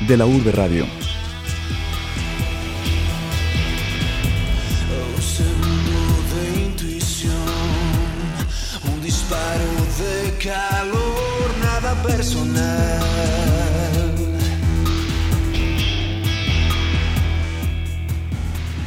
de 0.00 0.16
la 0.16 0.26
Urbe 0.26 0.52
Radio. 0.52 0.86
un 8.84 9.02
disparo 9.02 9.64
de 9.98 10.38
calor, 10.38 11.58
nada 11.60 12.02
personal. 12.02 13.00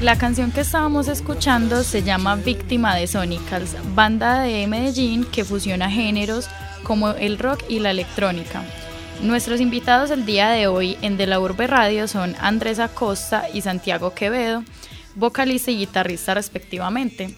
La 0.01 0.17
canción 0.17 0.51
que 0.51 0.61
estábamos 0.61 1.09
escuchando 1.09 1.83
se 1.83 2.03
llama 2.03 2.35
Víctima 2.35 2.95
de 2.95 3.07
Sonicals, 3.07 3.75
banda 3.93 4.41
de 4.41 4.65
Medellín 4.67 5.25
que 5.25 5.43
fusiona 5.43 5.91
géneros 5.91 6.47
como 6.83 7.09
el 7.09 7.37
rock 7.37 7.63
y 7.67 7.79
la 7.79 7.91
electrónica. 7.91 8.63
Nuestros 9.21 9.59
invitados 9.59 10.11
el 10.11 10.25
día 10.25 10.49
de 10.49 10.67
hoy 10.67 10.97
en 11.01 11.17
De 11.17 11.27
la 11.27 11.41
Urbe 11.41 11.67
Radio 11.67 12.07
son 12.07 12.35
Andrés 12.39 12.79
Acosta 12.79 13.47
y 13.53 13.59
Santiago 13.61 14.13
Quevedo, 14.13 14.63
vocalista 15.15 15.71
y 15.71 15.77
guitarrista 15.77 16.33
respectivamente. 16.33 17.35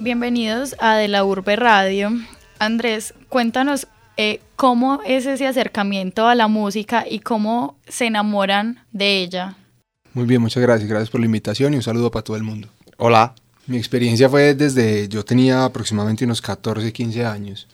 Bienvenidos 0.00 0.74
a 0.80 0.96
De 0.96 1.06
la 1.06 1.24
Urbe 1.24 1.54
Radio. 1.54 2.10
Andrés, 2.58 3.14
cuéntanos 3.28 3.86
eh, 4.16 4.40
cómo 4.56 5.02
es 5.06 5.24
ese 5.24 5.46
acercamiento 5.46 6.26
a 6.26 6.34
la 6.34 6.48
música 6.48 7.04
y 7.08 7.20
cómo 7.20 7.78
se 7.86 8.06
enamoran 8.06 8.84
de 8.90 9.22
ella. 9.22 9.56
Muy 10.12 10.24
bien, 10.24 10.42
muchas 10.42 10.62
gracias. 10.62 10.90
Gracias 10.90 11.10
por 11.10 11.20
la 11.20 11.26
invitación 11.26 11.74
y 11.74 11.76
un 11.76 11.82
saludo 11.84 12.10
para 12.10 12.24
todo 12.24 12.36
el 12.36 12.42
mundo. 12.42 12.68
Hola. 12.96 13.34
Mi 13.68 13.76
experiencia 13.76 14.28
fue 14.28 14.54
desde, 14.54 15.06
yo 15.08 15.24
tenía 15.24 15.64
aproximadamente 15.64 16.24
unos 16.24 16.42
14, 16.42 16.92
15 16.92 17.24
años 17.24 17.68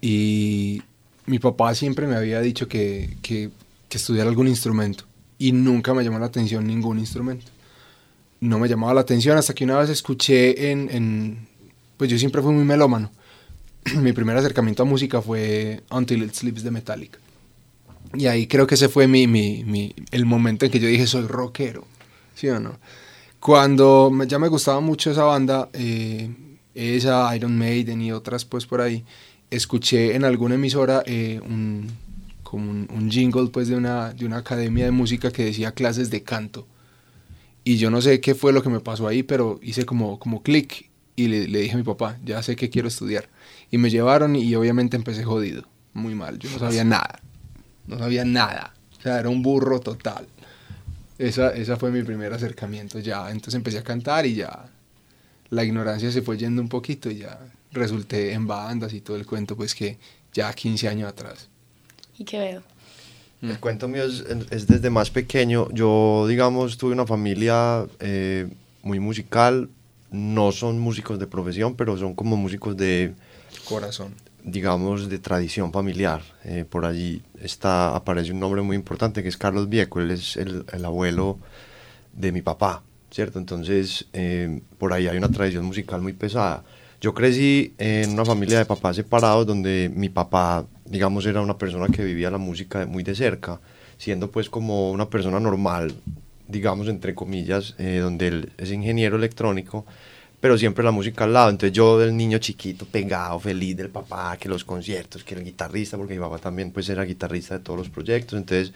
y 0.00 0.82
mi 1.26 1.38
papá 1.38 1.74
siempre 1.74 2.06
me 2.06 2.16
había 2.16 2.40
dicho 2.40 2.68
que, 2.68 3.16
que, 3.22 3.50
que 3.88 3.98
estudiara 3.98 4.28
algún 4.28 4.48
instrumento 4.48 5.04
y 5.38 5.52
nunca 5.52 5.94
me 5.94 6.04
llamó 6.04 6.18
la 6.18 6.26
atención 6.26 6.66
ningún 6.66 6.98
instrumento. 6.98 7.46
No 8.40 8.58
me 8.58 8.68
llamaba 8.68 8.94
la 8.94 9.00
atención 9.00 9.36
hasta 9.38 9.54
que 9.54 9.64
una 9.64 9.78
vez 9.78 9.90
escuché 9.90 10.70
en, 10.70 11.46
pues 11.96 12.10
yo 12.10 12.18
siempre 12.18 12.42
fui 12.42 12.52
muy 12.52 12.64
melómano. 12.64 13.10
mi 13.96 14.12
primer 14.12 14.36
acercamiento 14.36 14.82
a 14.82 14.86
música 14.86 15.22
fue 15.22 15.82
Until 15.90 16.22
It 16.24 16.34
Sleeps 16.34 16.62
de 16.62 16.70
Metallica. 16.70 17.18
Y 18.14 18.26
ahí 18.26 18.46
creo 18.46 18.66
que 18.66 18.76
ese 18.76 18.88
fue 18.88 19.06
mi, 19.08 19.26
mi, 19.26 19.64
mi, 19.64 19.94
el 20.10 20.26
momento 20.26 20.64
en 20.64 20.70
que 20.70 20.78
yo 20.78 20.88
dije 20.88 21.06
soy 21.06 21.26
rockero, 21.26 21.84
¿sí 22.34 22.48
o 22.48 22.60
no? 22.60 22.78
Cuando 23.40 24.10
ya 24.26 24.38
me 24.38 24.48
gustaba 24.48 24.80
mucho 24.80 25.10
esa 25.10 25.24
banda, 25.24 25.68
eh, 25.72 26.30
esa, 26.74 27.34
Iron 27.36 27.58
Maiden 27.58 28.00
y 28.00 28.12
otras 28.12 28.44
pues 28.44 28.66
por 28.66 28.80
ahí, 28.80 29.04
escuché 29.50 30.14
en 30.14 30.24
alguna 30.24 30.56
emisora 30.56 31.02
eh, 31.06 31.40
un, 31.44 31.88
como 32.42 32.70
un, 32.70 33.10
jingle 33.10 33.48
pues 33.48 33.68
de 33.68 33.76
una, 33.76 34.12
de 34.12 34.26
una 34.26 34.38
academia 34.38 34.84
de 34.84 34.90
música 34.90 35.30
que 35.30 35.44
decía 35.44 35.72
clases 35.72 36.10
de 36.10 36.22
canto. 36.22 36.66
Y 37.64 37.78
yo 37.78 37.90
no 37.90 38.00
sé 38.00 38.20
qué 38.20 38.34
fue 38.34 38.52
lo 38.52 38.62
que 38.62 38.68
me 38.68 38.80
pasó 38.80 39.08
ahí, 39.08 39.22
pero 39.22 39.58
hice 39.62 39.84
como, 39.84 40.18
como 40.18 40.42
clic 40.42 40.88
y 41.16 41.28
le, 41.28 41.48
le, 41.48 41.60
dije 41.60 41.74
a 41.74 41.78
mi 41.78 41.82
papá, 41.82 42.18
ya 42.24 42.42
sé 42.42 42.54
que 42.54 42.70
quiero 42.70 42.88
estudiar. 42.88 43.28
Y 43.70 43.78
me 43.78 43.90
llevaron 43.90 44.36
y 44.36 44.54
obviamente 44.54 44.96
empecé 44.96 45.24
jodido, 45.24 45.64
muy 45.92 46.14
mal, 46.14 46.38
yo 46.38 46.50
no 46.50 46.58
sabía 46.58 46.84
nada, 46.84 47.20
no 47.86 47.98
sabía 47.98 48.24
nada, 48.24 48.74
o 48.96 49.02
sea, 49.02 49.18
era 49.18 49.28
un 49.28 49.42
burro 49.42 49.80
total. 49.80 50.28
Esa, 51.18 51.54
esa 51.54 51.76
fue 51.76 51.90
mi 51.90 52.02
primer 52.02 52.32
acercamiento 52.32 52.98
ya, 53.00 53.30
entonces 53.30 53.54
empecé 53.54 53.78
a 53.78 53.82
cantar 53.82 54.26
y 54.26 54.34
ya 54.34 54.70
la 55.50 55.64
ignorancia 55.64 56.10
se 56.12 56.22
fue 56.22 56.36
yendo 56.36 56.60
un 56.60 56.68
poquito 56.68 57.10
y 57.10 57.16
ya 57.16 57.38
resulté 57.72 58.32
en 58.32 58.46
bandas 58.46 58.92
y 58.92 59.00
todo 59.00 59.16
el 59.16 59.26
cuento, 59.26 59.56
pues 59.56 59.74
que 59.74 59.98
ya 60.32 60.52
15 60.52 60.88
años 60.88 61.08
atrás. 61.08 61.48
¿Y 62.18 62.24
qué 62.24 62.38
veo? 62.38 62.62
El 63.42 63.60
cuento 63.60 63.86
mío 63.86 64.04
es, 64.04 64.24
es, 64.50 64.66
desde 64.66 64.90
más 64.90 65.10
pequeño. 65.10 65.68
Yo, 65.70 66.26
digamos, 66.28 66.78
tuve 66.78 66.92
una 66.92 67.06
familia 67.06 67.86
eh, 68.00 68.48
muy 68.82 68.98
musical. 68.98 69.68
No 70.10 70.52
son 70.52 70.78
músicos 70.78 71.18
de 71.18 71.26
profesión, 71.26 71.74
pero 71.74 71.96
son 71.98 72.14
como 72.14 72.36
músicos 72.36 72.76
de... 72.76 73.14
Corazón. 73.68 74.14
Digamos, 74.42 75.08
de 75.08 75.18
tradición 75.18 75.72
familiar. 75.72 76.22
Eh, 76.44 76.64
por 76.68 76.86
allí 76.86 77.22
está, 77.40 77.94
aparece 77.94 78.32
un 78.32 78.40
nombre 78.40 78.62
muy 78.62 78.76
importante 78.76 79.22
que 79.22 79.28
es 79.28 79.36
Carlos 79.36 79.68
Vieco. 79.68 80.00
Él 80.00 80.12
es 80.12 80.36
el, 80.36 80.64
el 80.72 80.84
abuelo 80.84 81.38
de 82.14 82.32
mi 82.32 82.42
papá, 82.42 82.82
¿cierto? 83.10 83.38
Entonces, 83.38 84.06
eh, 84.12 84.62
por 84.78 84.92
ahí 84.92 85.08
hay 85.08 85.18
una 85.18 85.30
tradición 85.30 85.64
musical 85.64 86.00
muy 86.00 86.14
pesada. 86.14 86.64
Yo 87.00 87.12
crecí 87.12 87.74
en 87.78 88.10
una 88.10 88.24
familia 88.24 88.58
de 88.58 88.64
papás 88.64 88.96
separados 88.96 89.46
donde 89.46 89.90
mi 89.94 90.08
papá, 90.08 90.66
digamos, 90.86 91.26
era 91.26 91.42
una 91.42 91.58
persona 91.58 91.88
que 91.88 92.02
vivía 92.02 92.30
la 92.30 92.38
música 92.38 92.86
muy 92.86 93.02
de 93.02 93.14
cerca, 93.14 93.60
siendo 93.98 94.30
pues 94.30 94.48
como 94.48 94.90
una 94.90 95.08
persona 95.10 95.38
normal, 95.38 95.94
digamos, 96.48 96.88
entre 96.88 97.14
comillas, 97.14 97.74
eh, 97.78 97.98
donde 97.98 98.28
él 98.28 98.52
es 98.56 98.70
ingeniero 98.72 99.16
electrónico, 99.16 99.84
pero 100.40 100.56
siempre 100.56 100.84
la 100.84 100.90
música 100.90 101.24
al 101.24 101.34
lado. 101.34 101.50
Entonces 101.50 101.76
yo 101.76 101.98
del 101.98 102.16
niño 102.16 102.38
chiquito, 102.38 102.86
pegado, 102.86 103.38
feliz 103.40 103.76
del 103.76 103.90
papá, 103.90 104.38
que 104.38 104.48
los 104.48 104.64
conciertos, 104.64 105.22
que 105.22 105.34
el 105.34 105.44
guitarrista, 105.44 105.98
porque 105.98 106.14
mi 106.14 106.20
papá 106.20 106.38
también 106.38 106.70
pues 106.70 106.88
era 106.88 107.04
guitarrista 107.04 107.58
de 107.58 107.64
todos 107.64 107.78
los 107.78 107.90
proyectos, 107.90 108.38
entonces 108.38 108.72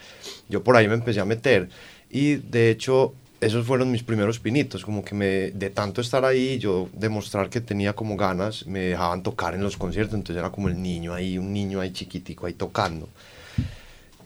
yo 0.49 0.63
por 0.63 0.77
ahí 0.77 0.89
me 0.89 0.95
empecé 0.95 1.21
a 1.21 1.25
meter. 1.25 1.71
Y 2.11 2.35
de 2.35 2.71
hecho 2.71 3.15
esos 3.41 3.67
fueron 3.67 3.91
mis 3.91 4.03
primeros 4.03 4.39
pinitos, 4.39 4.85
como 4.85 5.03
que 5.03 5.15
me, 5.15 5.51
de 5.51 5.71
tanto 5.71 6.01
estar 6.01 6.25
ahí, 6.25 6.59
yo 6.59 6.89
demostrar 6.93 7.49
que 7.49 7.61
tenía 7.61 7.95
como 7.95 8.17
ganas, 8.17 8.67
me 8.67 8.81
dejaban 8.81 9.23
tocar 9.23 9.55
en 9.55 9.63
los 9.63 9.77
conciertos, 9.77 10.15
entonces 10.15 10.39
era 10.39 10.51
como 10.51 10.69
el 10.69 10.81
niño 10.81 11.15
ahí, 11.15 11.39
un 11.39 11.53
niño 11.53 11.81
ahí 11.81 11.91
chiquitico 11.93 12.47
ahí 12.47 12.53
tocando. 12.53 13.09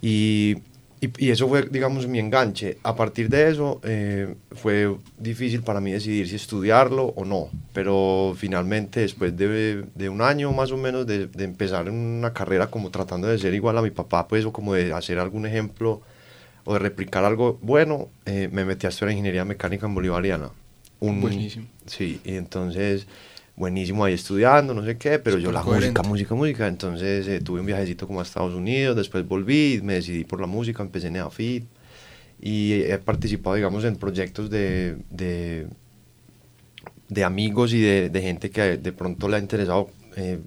Y, 0.02 0.56
y, 1.00 1.26
y 1.26 1.30
eso 1.30 1.48
fue, 1.48 1.62
digamos, 1.62 2.08
mi 2.08 2.18
enganche. 2.18 2.78
A 2.82 2.96
partir 2.96 3.28
de 3.28 3.50
eso 3.50 3.80
eh, 3.84 4.34
fue 4.50 4.96
difícil 5.16 5.62
para 5.62 5.80
mí 5.80 5.92
decidir 5.92 6.28
si 6.28 6.34
estudiarlo 6.34 7.06
o 7.16 7.24
no, 7.24 7.50
pero 7.72 8.34
finalmente 8.36 9.00
después 9.00 9.36
de, 9.36 9.84
de 9.94 10.08
un 10.08 10.22
año 10.22 10.52
más 10.52 10.72
o 10.72 10.76
menos 10.76 11.06
de, 11.06 11.28
de 11.28 11.44
empezar 11.44 11.88
una 11.88 12.32
carrera 12.32 12.66
como 12.66 12.90
tratando 12.90 13.28
de 13.28 13.38
ser 13.38 13.54
igual 13.54 13.78
a 13.78 13.82
mi 13.82 13.90
papá, 13.90 14.26
pues, 14.26 14.44
o 14.44 14.52
como 14.52 14.74
de 14.74 14.92
hacer 14.92 15.20
algún 15.20 15.46
ejemplo 15.46 16.02
o 16.64 16.72
de 16.74 16.78
replicar 16.78 17.24
algo 17.24 17.58
bueno, 17.62 18.08
eh, 18.26 18.48
me 18.50 18.64
metí 18.64 18.86
a 18.86 18.88
estudiar 18.88 19.12
ingeniería 19.12 19.44
mecánica 19.44 19.86
en 19.86 19.94
Bolivariana. 19.94 20.50
Un, 21.00 21.20
Buenísimo. 21.20 21.66
Sí, 21.86 22.20
y 22.24 22.36
entonces, 22.36 23.06
buenísimo 23.56 24.04
ahí 24.04 24.14
estudiando, 24.14 24.72
no 24.74 24.84
sé 24.84 24.96
qué, 24.96 25.18
pero 25.18 25.38
yo 25.38 25.52
la 25.52 25.62
música, 25.62 26.02
música, 26.02 26.34
música. 26.34 26.66
Entonces 26.66 27.28
eh, 27.28 27.40
tuve 27.40 27.60
un 27.60 27.66
viajecito 27.66 28.06
como 28.06 28.20
a 28.20 28.22
Estados 28.22 28.54
Unidos, 28.54 28.96
después 28.96 29.26
volví, 29.26 29.80
me 29.82 29.94
decidí 29.94 30.24
por 30.24 30.40
la 30.40 30.46
música, 30.46 30.82
empecé 30.82 31.08
en 31.08 31.16
EAFIT 31.16 31.64
y 32.40 32.72
he 32.72 32.98
participado, 32.98 33.56
digamos, 33.56 33.84
en 33.84 33.96
proyectos 33.96 34.50
de, 34.50 34.96
de, 35.10 35.66
de 37.08 37.24
amigos 37.24 37.72
y 37.74 37.80
de, 37.80 38.08
de, 38.08 38.22
gente 38.22 38.50
que 38.50 38.76
de 38.78 38.92
pronto 38.92 39.28
le 39.28 39.36
ha 39.36 39.38
interesado 39.38 39.90
eh, 40.16 40.40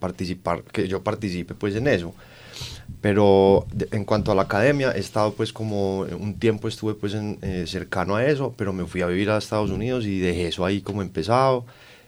participar, 0.00 0.62
que 0.64 0.88
yo 0.88 1.02
participe 1.02 1.54
pues 1.54 1.74
en 1.76 1.86
eso 1.88 2.14
pero 3.00 3.66
en 3.92 4.04
cuanto 4.04 4.32
a 4.32 4.34
la 4.34 4.42
academia 4.42 4.92
he 4.92 4.98
estado 4.98 5.32
pues 5.32 5.52
como 5.52 6.00
un 6.00 6.34
tiempo 6.38 6.68
estuve 6.68 6.94
pues 6.94 7.14
en, 7.14 7.38
eh, 7.42 7.64
cercano 7.66 8.16
a 8.16 8.24
eso 8.24 8.54
pero 8.56 8.72
me 8.72 8.84
fui 8.86 9.02
a 9.02 9.06
vivir 9.06 9.30
a 9.30 9.38
Estados 9.38 9.70
Unidos 9.70 10.04
y 10.06 10.18
dejé 10.18 10.48
eso 10.48 10.64
ahí 10.64 10.80
como 10.80 11.02
empezado. 11.02 11.64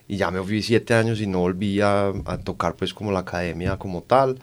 Y 0.09 0.17
ya 0.17 0.33
me 0.33 0.43
fui 0.43 0.61
siete 0.61 0.95
años 0.95 1.21
y 1.21 1.29
no 1.29 1.39
volví 1.39 1.81
a 1.81 2.13
tocar 2.43 2.75
pues 2.75 2.93
como 2.93 3.13
la 3.13 3.21
academia 3.21 3.77
como 3.77 4.03
tal 4.03 4.39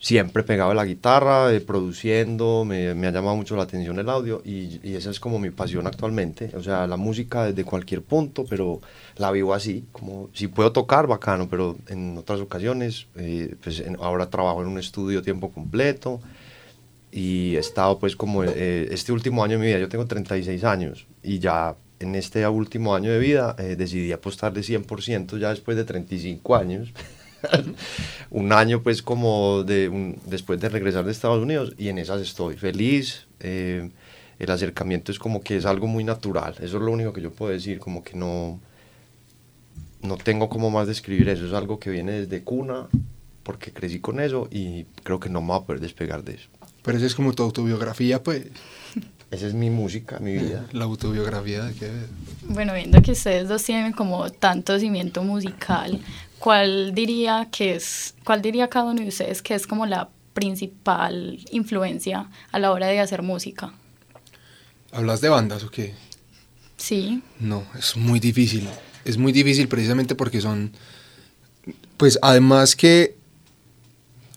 siempre 0.00 0.42
pegado 0.42 0.70
a 0.70 0.74
la 0.74 0.86
guitarra, 0.86 1.52
eh, 1.52 1.60
produciendo, 1.60 2.64
me, 2.64 2.94
me, 2.94 3.06
ha 3.06 3.12
llamado 3.12 3.36
mucho 3.36 3.54
la 3.54 3.64
atención 3.64 3.98
el 3.98 4.08
audio 4.08 4.40
y, 4.44 4.80
y, 4.82 4.94
esa 4.94 5.10
es 5.10 5.20
como 5.20 5.38
mi 5.38 5.50
pasión 5.50 5.86
actualmente, 5.86 6.50
o 6.56 6.62
sea, 6.62 6.86
la 6.86 6.96
música 6.96 7.44
desde 7.44 7.64
cualquier 7.64 8.02
punto, 8.02 8.46
pero 8.48 8.80
la 9.16 9.30
vivo 9.30 9.52
así, 9.52 9.84
como 9.92 10.30
si 10.32 10.48
puedo 10.48 10.72
tocar, 10.72 11.06
bacano, 11.06 11.48
pero 11.50 11.76
en 11.88 12.16
otras 12.16 12.40
ocasiones, 12.40 13.08
eh, 13.16 13.54
pues 13.62 13.80
en, 13.80 13.96
ahora 14.00 14.30
trabajo 14.30 14.62
en 14.62 14.68
un 14.68 14.78
estudio 14.78 15.20
tiempo 15.20 15.52
completo 15.52 16.20
y 17.12 17.56
he 17.56 17.58
estado 17.58 17.98
pues 17.98 18.16
como 18.16 18.42
eh, 18.44 18.88
este 18.90 19.12
último 19.12 19.44
año 19.44 19.52
de 19.52 19.58
mi 19.58 19.66
vida, 19.66 19.78
yo 19.78 19.88
tengo 19.90 20.06
36 20.06 20.64
años 20.64 21.06
y 21.22 21.40
ya 21.40 21.76
en 21.98 22.14
este 22.14 22.46
último 22.48 22.94
año 22.94 23.12
de 23.12 23.18
vida 23.18 23.54
eh, 23.58 23.76
decidí 23.76 24.12
apostar 24.12 24.54
de 24.54 24.62
100% 24.62 25.38
ya 25.38 25.50
después 25.50 25.76
de 25.76 25.84
35 25.84 26.56
años. 26.56 26.92
un 28.30 28.52
año 28.52 28.82
pues 28.82 29.02
como 29.02 29.62
de 29.64 29.88
un, 29.88 30.18
después 30.26 30.60
de 30.60 30.68
regresar 30.68 31.04
de 31.04 31.12
Estados 31.12 31.42
Unidos 31.42 31.74
y 31.78 31.88
en 31.88 31.98
esas 31.98 32.20
estoy 32.20 32.56
feliz. 32.56 33.26
Eh, 33.40 33.90
el 34.38 34.50
acercamiento 34.50 35.12
es 35.12 35.18
como 35.18 35.42
que 35.42 35.58
es 35.58 35.66
algo 35.66 35.86
muy 35.86 36.02
natural, 36.02 36.54
eso 36.60 36.78
es 36.78 36.82
lo 36.82 36.90
único 36.90 37.12
que 37.12 37.20
yo 37.20 37.30
puedo 37.30 37.52
decir, 37.52 37.78
como 37.78 38.02
que 38.02 38.16
no, 38.16 38.58
no 40.00 40.16
tengo 40.16 40.48
como 40.48 40.70
más 40.70 40.86
describir 40.86 41.28
eso, 41.28 41.46
es 41.46 41.52
algo 41.52 41.78
que 41.78 41.90
viene 41.90 42.12
desde 42.12 42.42
cuna, 42.42 42.88
porque 43.42 43.70
crecí 43.70 44.00
con 44.00 44.18
eso 44.18 44.48
y 44.50 44.84
creo 45.02 45.20
que 45.20 45.28
no 45.28 45.42
me 45.42 45.48
voy 45.48 45.58
a 45.58 45.60
poder 45.66 45.80
despegar 45.82 46.24
de 46.24 46.36
eso. 46.36 46.48
Pero 46.82 46.96
esa 46.96 47.06
es 47.06 47.14
como 47.14 47.34
tu 47.34 47.42
autobiografía, 47.42 48.22
pues. 48.22 48.46
Esa 49.30 49.46
es 49.46 49.54
mi 49.54 49.70
música, 49.70 50.18
mi 50.18 50.34
vida. 50.34 50.66
La 50.72 50.84
autobiografía 50.84 51.64
de 51.64 51.74
qué 51.74 51.90
Bueno, 52.48 52.74
viendo 52.74 53.00
que 53.00 53.12
ustedes 53.12 53.48
dos 53.48 53.62
tienen 53.62 53.92
como 53.92 54.30
tanto 54.30 54.78
cimiento 54.78 55.22
musical, 55.22 56.00
¿cuál 56.38 56.94
diría 56.94 57.48
que 57.52 57.76
es, 57.76 58.14
cuál 58.24 58.42
diría 58.42 58.68
cada 58.68 58.86
uno 58.86 59.02
de 59.02 59.08
ustedes 59.08 59.40
que 59.42 59.54
es 59.54 59.66
como 59.66 59.86
la 59.86 60.08
principal 60.34 61.38
influencia 61.52 62.28
a 62.50 62.58
la 62.58 62.72
hora 62.72 62.88
de 62.88 62.98
hacer 62.98 63.22
música? 63.22 63.72
¿Hablas 64.92 65.20
de 65.20 65.28
bandas 65.28 65.62
o 65.62 65.70
qué? 65.70 65.94
Sí. 66.76 67.22
No, 67.38 67.64
es 67.78 67.96
muy 67.96 68.18
difícil. 68.18 68.68
Es 69.04 69.16
muy 69.16 69.32
difícil 69.32 69.68
precisamente 69.68 70.14
porque 70.14 70.40
son, 70.40 70.72
pues 71.96 72.18
además 72.20 72.74
que 72.74 73.16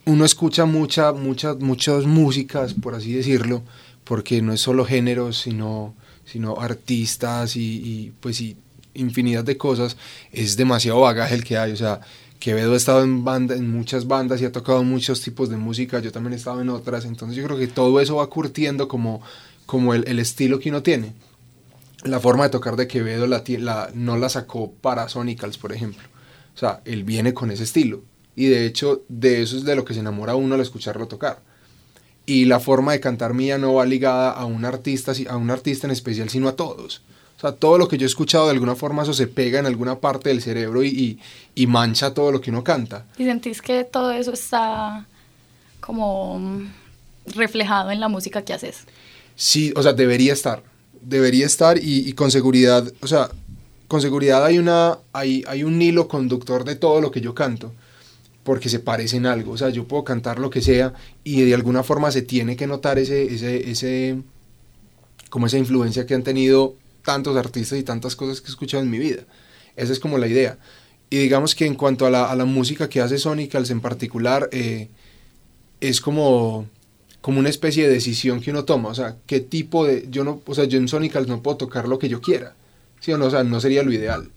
uno 0.05 0.25
escucha 0.25 0.65
mucha, 0.65 1.13
muchas, 1.13 1.57
muchas 1.59 2.05
músicas, 2.05 2.73
por 2.73 2.93
así 2.93 3.13
decirlo, 3.13 3.63
porque 4.03 4.41
no 4.41 4.53
es 4.53 4.61
solo 4.61 4.85
géneros, 4.85 5.38
sino, 5.38 5.95
sino 6.25 6.59
artistas 6.59 7.55
y, 7.55 7.61
y 7.61 8.13
pues 8.19 8.41
y 8.41 8.57
infinidad 8.94 9.44
de 9.44 9.57
cosas, 9.57 9.97
es 10.31 10.57
demasiado 10.57 11.01
bagaje 11.01 11.35
el 11.35 11.44
que 11.44 11.57
hay, 11.57 11.71
o 11.71 11.77
sea, 11.77 12.01
Quevedo 12.39 12.73
ha 12.73 12.77
estado 12.77 13.03
en, 13.03 13.23
banda, 13.23 13.55
en 13.55 13.71
muchas 13.71 14.05
bandas 14.05 14.41
y 14.41 14.45
ha 14.45 14.51
tocado 14.51 14.83
muchos 14.83 15.21
tipos 15.21 15.50
de 15.50 15.55
música, 15.55 16.00
yo 16.00 16.11
también 16.11 16.33
he 16.33 16.35
estado 16.35 16.61
en 16.61 16.69
otras, 16.69 17.05
entonces 17.05 17.38
yo 17.38 17.44
creo 17.45 17.57
que 17.57 17.67
todo 17.67 18.01
eso 18.01 18.17
va 18.17 18.27
curtiendo 18.27 18.88
como, 18.88 19.21
como 19.65 19.94
el, 19.94 20.03
el 20.07 20.19
estilo 20.19 20.59
que 20.59 20.69
uno 20.69 20.83
tiene. 20.83 21.13
La 22.03 22.19
forma 22.19 22.44
de 22.44 22.50
tocar 22.50 22.75
de 22.75 22.88
Quevedo 22.88 23.27
la, 23.27 23.44
la, 23.59 23.89
no 23.94 24.17
la 24.17 24.27
sacó 24.27 24.73
para 24.73 25.07
Sonicals, 25.07 25.57
por 25.57 25.71
ejemplo. 25.71 26.03
O 26.53 26.57
sea, 26.57 26.81
él 26.83 27.05
viene 27.05 27.33
con 27.33 27.50
ese 27.50 27.63
estilo. 27.63 28.03
Y 28.35 28.47
de 28.47 28.65
hecho, 28.65 29.03
de 29.07 29.41
eso 29.41 29.55
es 29.55 29.63
de 29.63 29.75
lo 29.77 29.85
que 29.85 29.94
se 29.94 30.01
enamora 30.01 30.35
uno 30.35 30.55
al 30.55 30.61
escucharlo 30.61 31.07
tocar. 31.07 31.41
Y 32.25 32.45
la 32.45 32.59
forma 32.59 32.93
de 32.93 32.99
cantar 32.99 33.33
mía 33.33 33.57
no 33.57 33.73
va 33.73 33.85
ligada 33.85 34.31
a 34.31 34.45
un 34.45 34.63
artista, 34.65 35.11
a 35.29 35.37
un 35.37 35.51
artista 35.51 35.87
en 35.87 35.91
especial, 35.91 36.29
sino 36.29 36.47
a 36.47 36.55
todos 36.55 37.01
sea, 37.43 37.55
todo 37.55 37.77
lo 37.77 37.87
que 37.87 37.97
yo 37.97 38.05
he 38.05 38.07
escuchado 38.07 38.45
de 38.45 38.51
alguna 38.51 38.75
forma 38.75 39.03
eso 39.03 39.13
se 39.13 39.27
pega 39.27 39.59
en 39.59 39.65
alguna 39.65 39.99
parte 39.99 40.29
del 40.29 40.41
cerebro 40.41 40.83
y, 40.83 41.19
y, 41.55 41.67
mancha 41.67 42.13
todo 42.13 42.31
lo 42.31 42.41
que 42.41 42.49
uno 42.49 42.63
canta. 42.63 43.05
¿Y 43.17 43.25
sentís 43.25 43.61
que 43.61 43.83
todo 43.83 44.11
eso 44.11 44.31
está 44.31 45.05
como 45.79 46.61
reflejado 47.25 47.91
en 47.91 47.99
la 47.99 48.07
música 48.07 48.43
que 48.43 48.53
haces? 48.53 48.85
Sí, 49.35 49.73
o 49.75 49.83
sea, 49.83 49.93
debería 49.93 50.33
estar. 50.33 50.63
Debería 51.01 51.45
estar 51.45 51.77
y, 51.77 52.07
y 52.07 52.13
con 52.13 52.31
seguridad, 52.31 52.89
o 53.01 53.07
sea, 53.07 53.29
con 53.89 54.01
seguridad 54.01 54.45
hay, 54.45 54.57
una, 54.57 54.99
hay, 55.11 55.43
hay 55.47 55.63
un 55.63 55.81
hilo 55.81 56.07
conductor 56.07 56.63
de 56.63 56.75
todo 56.75 57.01
lo 57.01 57.11
que 57.11 57.21
yo 57.21 57.35
canto 57.35 57.73
porque 58.43 58.69
se 58.69 58.79
parece 58.79 59.17
en 59.17 59.25
algo. 59.25 59.53
O 59.53 59.57
sea, 59.57 59.69
yo 59.69 59.87
puedo 59.87 60.03
cantar 60.03 60.39
lo 60.39 60.49
que 60.49 60.61
sea 60.61 60.93
y 61.23 61.41
de 61.41 61.53
alguna 61.53 61.83
forma 61.83 62.11
se 62.11 62.21
tiene 62.21 62.55
que 62.55 62.67
notar 62.67 62.99
ese, 62.99 63.33
ese, 63.33 63.69
ese, 63.69 64.21
como 65.29 65.47
esa 65.47 65.57
influencia 65.57 66.05
que 66.05 66.13
han 66.13 66.23
tenido 66.23 66.75
tantos 67.03 67.35
artistas 67.37 67.79
y 67.79 67.83
tantas 67.83 68.15
cosas 68.15 68.41
que 68.41 68.47
he 68.47 68.51
escuchado 68.51 68.83
en 68.83 68.89
mi 68.89 68.99
vida. 68.99 69.23
Esa 69.75 69.93
es 69.93 69.99
como 69.99 70.17
la 70.17 70.27
idea. 70.27 70.57
Y 71.09 71.17
digamos 71.17 71.55
que 71.55 71.65
en 71.65 71.75
cuanto 71.75 72.05
a 72.05 72.09
la, 72.09 72.29
a 72.29 72.35
la 72.35 72.45
música 72.45 72.89
que 72.89 73.01
hace 73.01 73.17
Sonicals 73.17 73.69
en 73.69 73.81
particular, 73.81 74.49
eh, 74.51 74.89
es 75.79 76.01
como, 76.01 76.67
como 77.21 77.39
una 77.39 77.49
especie 77.49 77.87
de 77.87 77.93
decisión 77.93 78.41
que 78.41 78.51
uno 78.51 78.65
toma. 78.65 78.89
O 78.89 78.95
sea, 78.95 79.17
qué 79.25 79.39
tipo 79.39 79.85
de... 79.85 80.07
Yo, 80.09 80.23
no, 80.23 80.41
o 80.45 80.55
sea, 80.55 80.65
yo 80.65 80.77
en 80.77 80.87
Sonicals 80.87 81.27
no 81.27 81.41
puedo 81.41 81.57
tocar 81.57 81.87
lo 81.87 81.99
que 81.99 82.09
yo 82.09 82.21
quiera. 82.21 82.55
¿sí 82.99 83.11
o 83.11 83.17
no? 83.17 83.25
O 83.25 83.29
sea, 83.29 83.43
no 83.43 83.59
sería 83.59 83.83
lo 83.83 83.91
ideal 83.91 84.29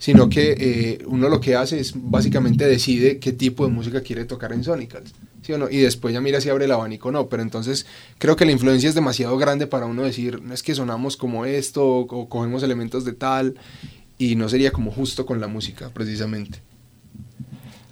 sino 0.00 0.30
que 0.30 0.56
eh, 0.58 1.04
uno 1.06 1.28
lo 1.28 1.40
que 1.42 1.54
hace 1.54 1.78
es 1.78 1.92
básicamente 1.94 2.66
decide 2.66 3.18
qué 3.18 3.32
tipo 3.32 3.66
de 3.66 3.70
música 3.70 4.00
quiere 4.00 4.24
tocar 4.24 4.50
en 4.54 4.64
Sonicals, 4.64 5.12
¿sí 5.42 5.52
o 5.52 5.58
no? 5.58 5.68
Y 5.68 5.76
después 5.76 6.14
ya 6.14 6.22
mira 6.22 6.40
si 6.40 6.48
abre 6.48 6.64
el 6.64 6.72
abanico 6.72 7.10
o 7.10 7.12
no, 7.12 7.28
pero 7.28 7.42
entonces 7.42 7.84
creo 8.16 8.34
que 8.34 8.46
la 8.46 8.52
influencia 8.52 8.88
es 8.88 8.94
demasiado 8.94 9.36
grande 9.36 9.66
para 9.66 9.84
uno 9.84 10.02
decir, 10.02 10.42
no 10.42 10.54
es 10.54 10.62
que 10.62 10.74
sonamos 10.74 11.18
como 11.18 11.44
esto, 11.44 11.86
o, 11.86 12.28
cogemos 12.30 12.62
elementos 12.62 13.04
de 13.04 13.12
tal, 13.12 13.56
y 14.16 14.36
no 14.36 14.48
sería 14.48 14.72
como 14.72 14.90
justo 14.90 15.26
con 15.26 15.38
la 15.38 15.48
música, 15.48 15.90
precisamente. 15.90 16.60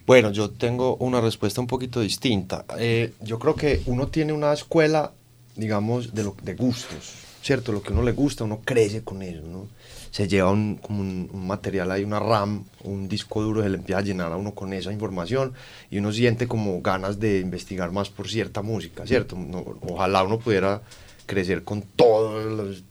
Bueno, 0.06 0.32
yo 0.32 0.48
tengo 0.48 0.96
una 0.96 1.20
respuesta 1.20 1.60
un 1.60 1.66
poquito 1.66 2.00
distinta. 2.00 2.64
Eh, 2.78 3.12
yo 3.20 3.38
creo 3.38 3.54
que 3.54 3.82
uno 3.84 4.08
tiene 4.08 4.32
una 4.32 4.54
escuela, 4.54 5.12
digamos, 5.56 6.14
de, 6.14 6.24
lo, 6.24 6.34
de 6.42 6.54
gustos, 6.54 7.12
¿cierto? 7.42 7.70
Lo 7.70 7.82
que 7.82 7.92
uno 7.92 8.02
le 8.02 8.12
gusta, 8.12 8.44
uno 8.44 8.62
crece 8.64 9.04
con 9.04 9.20
eso, 9.20 9.42
¿no? 9.42 9.68
Se 10.10 10.28
lleva 10.28 10.50
un, 10.50 10.76
como 10.76 11.00
un, 11.00 11.46
material 11.46 11.90
ahí, 11.90 12.04
una 12.04 12.20
RAM, 12.20 12.64
un 12.84 13.08
disco 13.08 13.42
duro, 13.42 13.62
se 13.62 13.68
le 13.68 13.76
empieza 13.76 14.00
a 14.00 14.02
llenar 14.02 14.32
a 14.32 14.36
uno 14.36 14.54
con 14.54 14.72
esa 14.72 14.92
información 14.92 15.52
y 15.90 15.98
uno 15.98 16.12
siente 16.12 16.46
como 16.46 16.80
ganas 16.80 17.18
de 17.20 17.40
investigar 17.40 17.92
más 17.92 18.10
por 18.10 18.28
cierta 18.28 18.62
música, 18.62 19.06
¿cierto? 19.06 19.36
ojalá 19.82 20.22
uno 20.22 20.38
pudiera 20.38 20.82
crecer 21.26 21.64
con 21.64 21.82
todos 21.82 22.44
los 22.44 22.84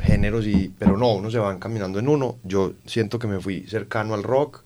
géneros, 0.00 0.46
y, 0.46 0.72
pero 0.78 0.96
no, 0.96 1.12
uno 1.14 1.30
se 1.30 1.38
va 1.38 1.52
encaminando 1.52 1.98
en 1.98 2.08
uno. 2.08 2.36
Yo 2.44 2.74
siento 2.86 3.18
que 3.18 3.26
me 3.26 3.40
fui 3.40 3.66
cercano 3.68 4.14
al 4.14 4.22
rock, 4.22 4.64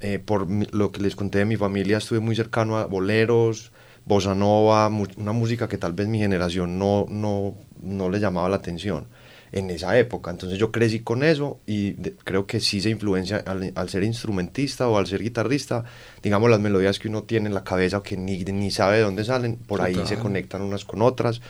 eh, 0.00 0.18
por 0.18 0.48
lo 0.74 0.92
que 0.92 1.00
les 1.00 1.16
conté 1.16 1.38
de 1.38 1.44
mi 1.44 1.56
familia, 1.56 1.98
estuve 1.98 2.20
muy 2.20 2.36
cercano 2.36 2.78
a 2.78 2.86
boleros, 2.86 3.72
bossa 4.04 4.34
nova, 4.34 4.88
una 5.16 5.32
música 5.32 5.68
que 5.68 5.78
tal 5.78 5.92
vez 5.92 6.08
mi 6.08 6.18
generación 6.18 6.78
no, 6.78 7.06
no, 7.08 7.54
no 7.80 8.10
le 8.10 8.18
llamaba 8.18 8.48
la 8.48 8.56
atención 8.56 9.06
en 9.52 9.70
esa 9.70 9.96
época. 9.98 10.30
Entonces 10.30 10.58
yo 10.58 10.72
crecí 10.72 11.00
con 11.00 11.22
eso 11.22 11.60
y 11.66 11.92
creo 12.24 12.46
que 12.46 12.58
sí 12.58 12.80
se 12.80 12.90
influencia 12.90 13.44
al, 13.46 13.88
ser 13.88 14.02
instrumentista 14.02 14.88
o 14.88 14.96
al 14.96 15.06
ser 15.06 15.22
guitarrista, 15.22 15.84
digamos 16.22 16.50
las 16.50 16.60
melodías 16.60 16.98
que 16.98 17.08
uno 17.08 17.22
tiene 17.24 17.48
en 17.48 17.54
la 17.54 17.62
cabeza 17.62 18.02
que 18.02 18.16
ni, 18.16 18.42
ni 18.44 18.70
sabe 18.70 18.96
de 18.96 19.02
dónde 19.02 19.24
salen, 19.24 19.56
por 19.56 19.82
ahí 19.82 19.96
se 20.06 20.16
conectan 20.16 20.62
unas 20.62 20.84
con 20.84 21.02
otras 21.02 21.42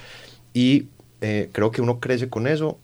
y 0.52 0.88
eh, 1.20 1.48
creo 1.52 1.70
que 1.70 1.80
uno 1.80 2.00
crece 2.00 2.28
con 2.28 2.46
eso 2.46 2.78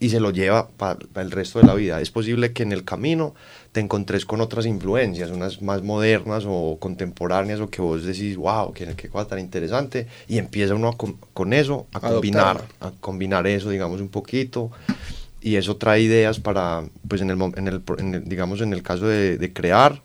y 0.00 0.10
se 0.10 0.20
lo 0.20 0.30
lleva 0.30 0.68
para 0.68 0.98
el 1.16 1.30
resto 1.30 1.60
de 1.60 1.66
la 1.66 1.74
vida. 1.74 2.00
Es 2.00 2.10
posible 2.10 2.52
que 2.52 2.62
en 2.62 2.72
el 2.72 2.84
camino 2.84 3.34
te 3.72 3.80
encontres 3.80 4.24
con 4.24 4.40
otras 4.40 4.66
influencias, 4.66 5.30
unas 5.30 5.62
más 5.62 5.82
modernas 5.82 6.44
o 6.46 6.78
contemporáneas, 6.78 7.60
o 7.60 7.70
que 7.70 7.82
vos 7.82 8.04
decís, 8.04 8.36
wow, 8.36 8.72
qué, 8.72 8.94
qué 8.96 9.08
cosa 9.08 9.28
tan 9.28 9.38
interesante, 9.38 10.06
y 10.28 10.38
empieza 10.38 10.74
uno 10.74 10.96
con 10.96 11.52
eso 11.52 11.86
a 11.92 12.00
combinar, 12.00 12.64
a 12.80 12.90
combinar 13.00 13.46
eso, 13.46 13.70
digamos, 13.70 14.00
un 14.00 14.08
poquito, 14.08 14.70
y 15.44 15.56
eso 15.56 15.76
trae 15.76 16.00
ideas 16.00 16.40
para, 16.40 16.84
pues 17.06 17.20
en 17.20 17.30
el, 17.30 17.38
en 17.56 17.68
el, 18.14 18.24
digamos, 18.24 18.62
en 18.62 18.72
el 18.72 18.82
caso 18.82 19.06
de, 19.06 19.52
crear, 19.52 20.02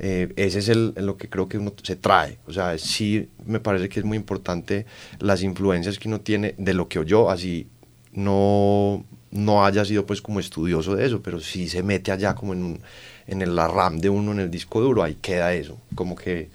eh, 0.00 0.32
ese 0.34 0.58
es 0.58 0.68
el, 0.68 0.94
lo 0.96 1.16
que 1.16 1.28
creo 1.28 1.48
que 1.48 1.58
uno 1.58 1.72
se 1.80 1.94
trae. 1.94 2.38
O 2.46 2.52
sea, 2.52 2.76
sí 2.76 3.28
me 3.46 3.60
parece 3.60 3.88
que 3.88 4.00
es 4.00 4.04
muy 4.04 4.16
importante 4.16 4.84
las 5.20 5.44
influencias 5.44 5.98
que 5.98 6.08
uno 6.08 6.22
tiene 6.22 6.56
de 6.58 6.74
lo 6.74 6.88
que 6.88 6.98
oyó, 6.98 7.30
así 7.30 7.68
no, 8.14 9.04
no 9.30 9.64
haya 9.64 9.84
sido 9.84 10.06
pues 10.06 10.22
como 10.22 10.40
estudioso 10.40 10.96
de 10.96 11.06
eso, 11.06 11.20
pero 11.22 11.40
sí 11.40 11.68
se 11.68 11.82
mete 11.82 12.12
allá 12.12 12.34
como 12.34 12.52
en, 12.52 12.62
un, 12.62 12.80
en 13.26 13.54
la 13.54 13.68
RAM 13.68 13.98
de 13.98 14.08
uno 14.08 14.32
en 14.32 14.40
el 14.40 14.50
disco 14.50 14.80
duro, 14.80 15.02
ahí 15.02 15.16
queda 15.20 15.54
eso, 15.54 15.78
como 15.94 16.14
que 16.14 16.48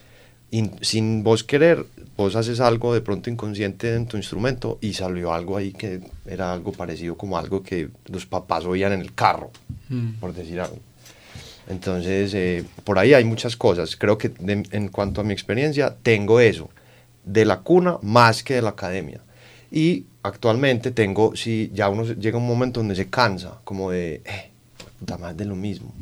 sin 0.82 1.24
vos 1.24 1.44
querer, 1.44 1.86
vos 2.18 2.36
haces 2.36 2.60
algo 2.60 2.94
de 2.94 3.02
pronto 3.02 3.30
inconsciente 3.30 3.94
en 3.94 4.08
tu 4.08 4.18
instrumento 4.18 4.80
y 4.82 4.94
salió 4.94 5.34
algo 5.34 5.58
ahí 5.58 5.72
que 5.74 6.02
era 6.26 6.52
algo 6.52 6.72
parecido 6.72 7.16
como 7.16 7.38
algo 7.38 7.62
que 7.62 7.89
los 8.08 8.25
papás 8.25 8.66
oían 8.66 8.94
en 8.94 9.01
el 9.01 9.13
carro, 9.13 9.51
mm. 9.89 10.13
por 10.20 10.34
decir 10.34 10.60
algo. 10.60 10.80
Entonces, 11.68 12.34
eh, 12.34 12.63
por 12.84 12.98
ahí 12.98 13.13
hay 13.13 13.24
muchas 13.25 13.56
cosas. 13.56 13.96
Creo 13.96 14.18
que 14.18 14.32
en 14.39 14.88
cuanto 14.88 15.22
a 15.22 15.24
mi 15.24 15.34
experiencia, 15.34 15.96
tengo 16.01 16.39
eso, 16.39 16.72
de 17.24 17.46
la 17.46 17.60
cuna 17.60 17.98
más 18.01 18.42
que 18.44 18.56
de 18.56 18.63
la 18.63 18.70
academia. 18.70 19.22
Y 19.72 20.06
actualmente 20.24 20.92
tengo, 20.92 21.36
si 21.36 21.72
ya 21.74 21.90
uno 21.90 22.04
llega 22.06 22.38
un 22.38 22.48
momento 22.48 22.80
donde 22.80 22.96
se 22.96 23.10
cansa, 23.10 23.60
como 23.64 23.92
de, 23.92 24.22
eh, 24.26 24.52
puta 25.00 25.18
más 25.18 25.36
de 25.36 25.46
lo 25.46 25.56
mismo. 25.56 25.94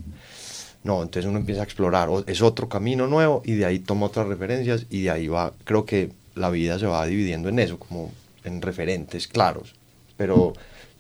No, 0.83 1.01
entonces 1.03 1.25
uno 1.25 1.39
empieza 1.39 1.61
a 1.61 1.63
explorar, 1.63 2.09
es 2.27 2.41
otro 2.41 2.69
camino 2.69 3.07
nuevo 3.07 3.41
y 3.45 3.53
de 3.53 3.65
ahí 3.65 3.79
toma 3.79 4.05
otras 4.05 4.27
referencias 4.27 4.85
y 4.89 5.03
de 5.03 5.11
ahí 5.11 5.27
va, 5.27 5.53
creo 5.63 5.85
que 5.85 6.11
la 6.35 6.49
vida 6.49 6.79
se 6.79 6.85
va 6.85 7.05
dividiendo 7.05 7.49
en 7.49 7.59
eso, 7.59 7.77
como 7.77 8.11
en 8.43 8.61
referentes 8.61 9.27
claros, 9.27 9.75
pero 10.15 10.53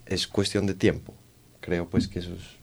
es 0.05 0.27
cuestión 0.27 0.65
de 0.65 0.73
tiempo. 0.73 1.13
Creo 1.61 1.87
pues 1.87 2.07
que 2.07 2.19
eso 2.19 2.33
es 2.33 2.57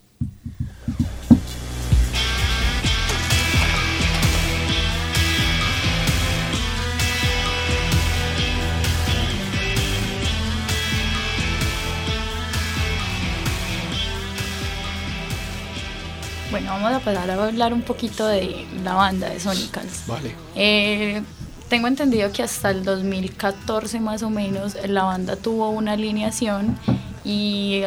Bueno, 16.54 16.70
vamos 16.70 16.92
a 16.92 17.00
pasar 17.00 17.28
a 17.28 17.46
hablar 17.46 17.74
un 17.74 17.82
poquito 17.82 18.28
de 18.28 18.64
la 18.84 18.94
banda 18.94 19.28
de 19.28 19.40
Sonicals. 19.40 20.06
Vale. 20.06 20.36
Eh, 20.54 21.20
tengo 21.68 21.88
entendido 21.88 22.30
que 22.30 22.44
hasta 22.44 22.70
el 22.70 22.84
2014 22.84 23.98
más 23.98 24.22
o 24.22 24.30
menos 24.30 24.76
la 24.86 25.02
banda 25.02 25.34
tuvo 25.34 25.70
una 25.70 25.94
alineación 25.94 26.78
y 27.24 27.82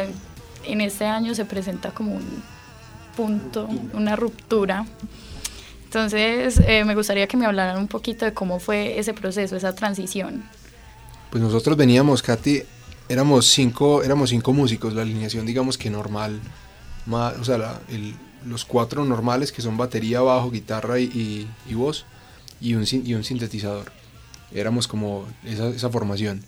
en 0.64 0.82
este 0.82 1.06
año 1.06 1.34
se 1.34 1.46
presenta 1.46 1.92
como 1.92 2.16
un 2.16 2.42
punto, 3.16 3.66
una 3.94 4.16
ruptura. 4.16 4.84
Entonces 5.84 6.60
eh, 6.66 6.84
me 6.84 6.94
gustaría 6.94 7.26
que 7.26 7.38
me 7.38 7.46
hablaran 7.46 7.78
un 7.78 7.88
poquito 7.88 8.26
de 8.26 8.34
cómo 8.34 8.60
fue 8.60 8.98
ese 8.98 9.14
proceso, 9.14 9.56
esa 9.56 9.74
transición. 9.74 10.44
Pues 11.30 11.42
nosotros 11.42 11.74
veníamos, 11.74 12.20
Katy, 12.20 12.64
éramos 13.08 13.46
cinco, 13.46 14.02
éramos 14.02 14.28
cinco 14.28 14.52
músicos, 14.52 14.92
la 14.92 15.00
alineación 15.00 15.46
digamos 15.46 15.78
que 15.78 15.88
normal, 15.88 16.38
más, 17.06 17.32
o 17.38 17.44
sea, 17.44 17.56
la, 17.56 17.80
el, 17.88 18.14
los 18.46 18.64
cuatro 18.64 19.04
normales 19.04 19.52
que 19.52 19.62
son 19.62 19.76
batería, 19.76 20.20
bajo, 20.20 20.50
guitarra 20.50 21.00
y, 21.00 21.48
y, 21.68 21.74
voz 21.74 22.04
y 22.60 22.74
un, 22.74 22.84
y 22.90 23.14
un 23.14 23.24
sintetizador. 23.24 23.92
éramos 24.52 24.88
como 24.88 25.26
esa, 25.44 25.68
esa 25.68 25.90
formación. 25.90 26.42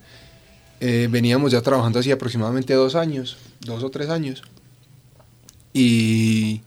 Eh, 0.79 1.07
veníamos 1.11 1.51
ya 1.51 1.61
trabajando 1.61 1.99
así 1.99 2.11
aproximadamente 2.11 2.73
dos 2.73 2.95
años, 2.95 3.37
dos 3.59 3.83
o 3.83 3.91
tres 3.91 4.09
años. 4.09 4.41
Y, 5.73 6.61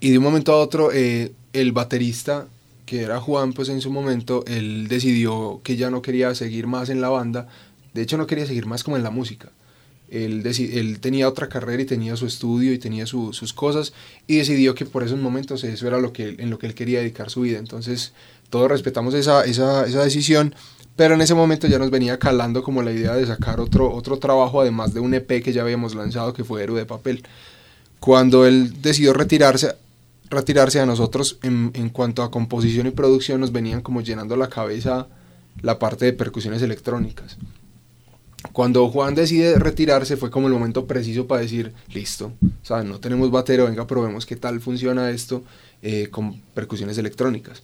y 0.00 0.10
de 0.10 0.18
un 0.18 0.24
momento 0.24 0.52
a 0.52 0.58
otro, 0.58 0.92
eh, 0.92 1.32
el 1.54 1.72
baterista, 1.72 2.46
que 2.84 3.00
era 3.02 3.20
Juan, 3.20 3.54
pues 3.54 3.70
en 3.70 3.80
su 3.80 3.90
momento, 3.90 4.44
él 4.46 4.88
decidió 4.88 5.60
que 5.64 5.76
ya 5.76 5.90
no 5.90 6.02
quería 6.02 6.34
seguir 6.34 6.66
más 6.66 6.90
en 6.90 7.00
la 7.00 7.08
banda. 7.08 7.48
De 7.94 8.02
hecho, 8.02 8.18
no 8.18 8.26
quería 8.26 8.46
seguir 8.46 8.66
más 8.66 8.84
como 8.84 8.96
en 8.98 9.02
la 9.02 9.10
música. 9.10 9.50
Él, 10.10 10.98
tenía 11.00 11.28
otra 11.28 11.48
carrera 11.48 11.82
y 11.82 11.86
tenía 11.86 12.16
su 12.16 12.26
estudio 12.26 12.72
y 12.72 12.78
tenía 12.78 13.06
sus 13.06 13.52
cosas 13.52 13.92
y 14.26 14.36
decidió 14.36 14.74
que 14.74 14.84
por 14.84 15.02
esos 15.02 15.18
momentos 15.18 15.64
eso 15.64 15.86
era 15.86 15.98
lo 15.98 16.12
que, 16.12 16.36
en 16.38 16.50
lo 16.50 16.58
que 16.58 16.66
él 16.66 16.74
quería 16.74 17.00
dedicar 17.00 17.30
su 17.30 17.40
vida. 17.40 17.58
Entonces, 17.58 18.12
todos 18.50 18.70
respetamos 18.70 19.14
esa, 19.14 19.44
esa, 19.44 19.86
esa 19.86 20.04
decisión 20.04 20.54
pero 20.96 21.14
en 21.14 21.20
ese 21.20 21.34
momento 21.34 21.66
ya 21.66 21.78
nos 21.78 21.90
venía 21.90 22.18
calando 22.18 22.62
como 22.62 22.82
la 22.82 22.92
idea 22.92 23.14
de 23.14 23.26
sacar 23.26 23.60
otro, 23.60 23.92
otro 23.92 24.18
trabajo, 24.18 24.60
además 24.60 24.94
de 24.94 25.00
un 25.00 25.12
EP 25.14 25.42
que 25.42 25.52
ya 25.52 25.62
habíamos 25.62 25.94
lanzado, 25.94 26.32
que 26.32 26.44
fue 26.44 26.62
Héroe 26.62 26.78
de 26.78 26.86
Papel. 26.86 27.24
Cuando 27.98 28.46
él 28.46 28.80
decidió 28.80 29.12
retirarse, 29.12 29.74
retirarse 30.30 30.78
a 30.78 30.86
nosotros 30.86 31.38
en, 31.42 31.72
en, 31.74 31.88
cuanto 31.88 32.22
a 32.22 32.30
composición 32.30 32.86
y 32.86 32.90
producción, 32.90 33.40
nos 33.40 33.50
venían 33.50 33.80
como 33.80 34.02
llenando 34.02 34.36
la 34.36 34.48
cabeza 34.48 35.08
la 35.62 35.78
parte 35.78 36.04
de 36.04 36.12
percusiones 36.12 36.62
electrónicas. 36.62 37.38
Cuando 38.52 38.88
Juan 38.88 39.14
decide 39.14 39.58
retirarse 39.58 40.16
fue 40.16 40.30
como 40.30 40.46
el 40.46 40.52
momento 40.52 40.86
preciso 40.86 41.26
para 41.26 41.40
decir, 41.40 41.72
listo, 41.92 42.32
o 42.42 42.66
sea, 42.66 42.82
no 42.82 43.00
tenemos 43.00 43.30
batero, 43.30 43.66
venga, 43.66 43.86
probemos 43.86 44.26
qué 44.26 44.36
tal 44.36 44.60
funciona 44.60 45.10
esto 45.10 45.42
eh, 45.82 46.08
con 46.10 46.40
percusiones 46.54 46.98
electrónicas. 46.98 47.62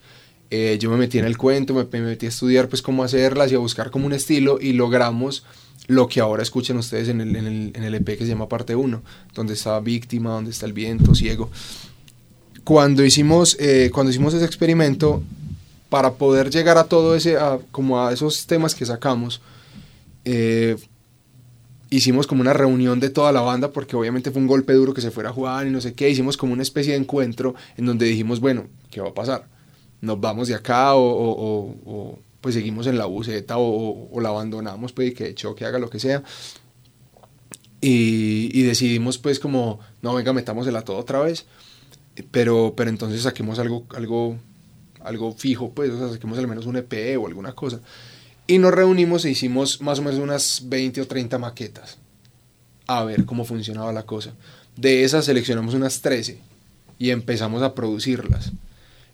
Eh, 0.50 0.78
yo 0.80 0.90
me 0.90 0.96
metí 0.96 1.18
en 1.18 1.26
el 1.26 1.38
cuento, 1.38 1.74
me, 1.74 2.00
metí 2.00 2.26
a 2.26 2.28
estudiar 2.28 2.68
pues 2.68 2.82
cómo 2.82 3.04
hacerlas 3.04 3.52
y 3.52 3.54
a 3.54 3.58
buscar 3.58 3.90
como 3.90 4.06
un 4.06 4.12
estilo 4.12 4.58
y 4.60 4.72
logramos 4.72 5.44
lo 5.86 6.08
que 6.08 6.20
ahora 6.20 6.42
escuchan 6.42 6.76
ustedes 6.76 7.08
en 7.08 7.20
el, 7.20 7.36
en 7.36 7.46
el, 7.46 7.70
en 7.74 7.84
el 7.84 7.94
EP 7.94 8.06
que 8.06 8.24
se 8.24 8.28
llama 8.28 8.48
parte 8.48 8.74
1, 8.74 9.02
donde 9.34 9.54
está 9.54 9.78
Víctima, 9.80 10.30
donde 10.30 10.50
está 10.50 10.66
el 10.66 10.72
viento, 10.72 11.14
ciego. 11.14 11.50
Cuando 12.64 13.04
hicimos, 13.04 13.56
eh, 13.60 13.90
cuando 13.92 14.10
hicimos 14.10 14.34
ese 14.34 14.44
experimento, 14.44 15.22
para 15.88 16.12
poder 16.14 16.50
llegar 16.50 16.78
a 16.78 16.84
todo 16.84 17.16
ese, 17.16 17.36
como 17.72 18.00
a 18.00 18.12
esos 18.12 18.46
temas 18.46 18.74
que 18.74 18.86
sacamos, 18.86 19.42
eh, 20.24 20.76
hicimos 21.90 22.26
como 22.26 22.40
una 22.40 22.52
reunión 22.52 23.00
de 23.00 23.10
toda 23.10 23.32
la 23.32 23.40
banda, 23.40 23.72
porque 23.72 23.96
obviamente 23.96 24.30
fue 24.30 24.40
un 24.40 24.48
golpe 24.48 24.72
duro 24.72 24.94
que 24.94 25.00
se 25.00 25.10
fuera 25.10 25.30
a 25.30 25.32
jugar 25.32 25.66
y 25.66 25.70
no 25.70 25.80
sé 25.80 25.94
qué, 25.94 26.08
hicimos 26.08 26.36
como 26.36 26.52
una 26.52 26.62
especie 26.62 26.92
de 26.92 26.98
encuentro 26.98 27.54
en 27.76 27.86
donde 27.86 28.06
dijimos, 28.06 28.40
bueno, 28.40 28.66
¿qué 28.90 29.00
va 29.00 29.08
a 29.08 29.14
pasar? 29.14 29.48
nos 30.00 30.20
vamos 30.20 30.48
de 30.48 30.54
acá 30.54 30.94
o, 30.94 32.18
pues 32.40 32.54
seguimos 32.54 32.86
en 32.86 32.96
la 32.96 33.06
buceta 33.06 33.56
o, 33.58 34.20
la 34.20 34.30
abandonamos 34.30 34.92
pues 34.92 35.10
y 35.10 35.14
que 35.14 35.34
choque 35.34 35.64
haga 35.64 35.78
lo 35.78 35.90
que 35.90 35.98
sea. 35.98 36.22
Y, 37.80 38.62
decidimos 38.62 39.18
pues 39.18 39.38
como, 39.38 39.80
no, 40.02 40.14
venga, 40.14 40.32
metámosela 40.32 40.82
todo 40.82 40.98
otra 40.98 41.20
vez, 41.20 41.46
pero, 42.30 42.74
pero 42.76 42.90
entonces 42.90 43.22
saquemos 43.22 43.58
algo, 43.58 43.86
algo, 43.94 44.36
algo 45.00 45.32
fijo, 45.32 45.72
pues, 45.72 45.90
o 45.90 45.98
sea, 45.98 46.08
saquemos 46.10 46.38
al 46.38 46.46
menos 46.46 46.66
un 46.66 46.76
EP 46.76 47.18
o 47.18 47.26
alguna 47.26 47.54
cosa. 47.54 47.80
Y 48.50 48.58
nos 48.58 48.74
reunimos 48.74 49.24
e 49.24 49.30
hicimos 49.30 49.80
más 49.80 50.00
o 50.00 50.02
menos 50.02 50.18
unas 50.18 50.62
20 50.64 51.02
o 51.02 51.06
30 51.06 51.38
maquetas 51.38 51.98
a 52.88 53.04
ver 53.04 53.24
cómo 53.24 53.44
funcionaba 53.44 53.92
la 53.92 54.02
cosa. 54.02 54.32
De 54.74 55.04
esas 55.04 55.26
seleccionamos 55.26 55.74
unas 55.74 56.00
13 56.00 56.40
y 56.98 57.10
empezamos 57.10 57.62
a 57.62 57.76
producirlas. 57.76 58.50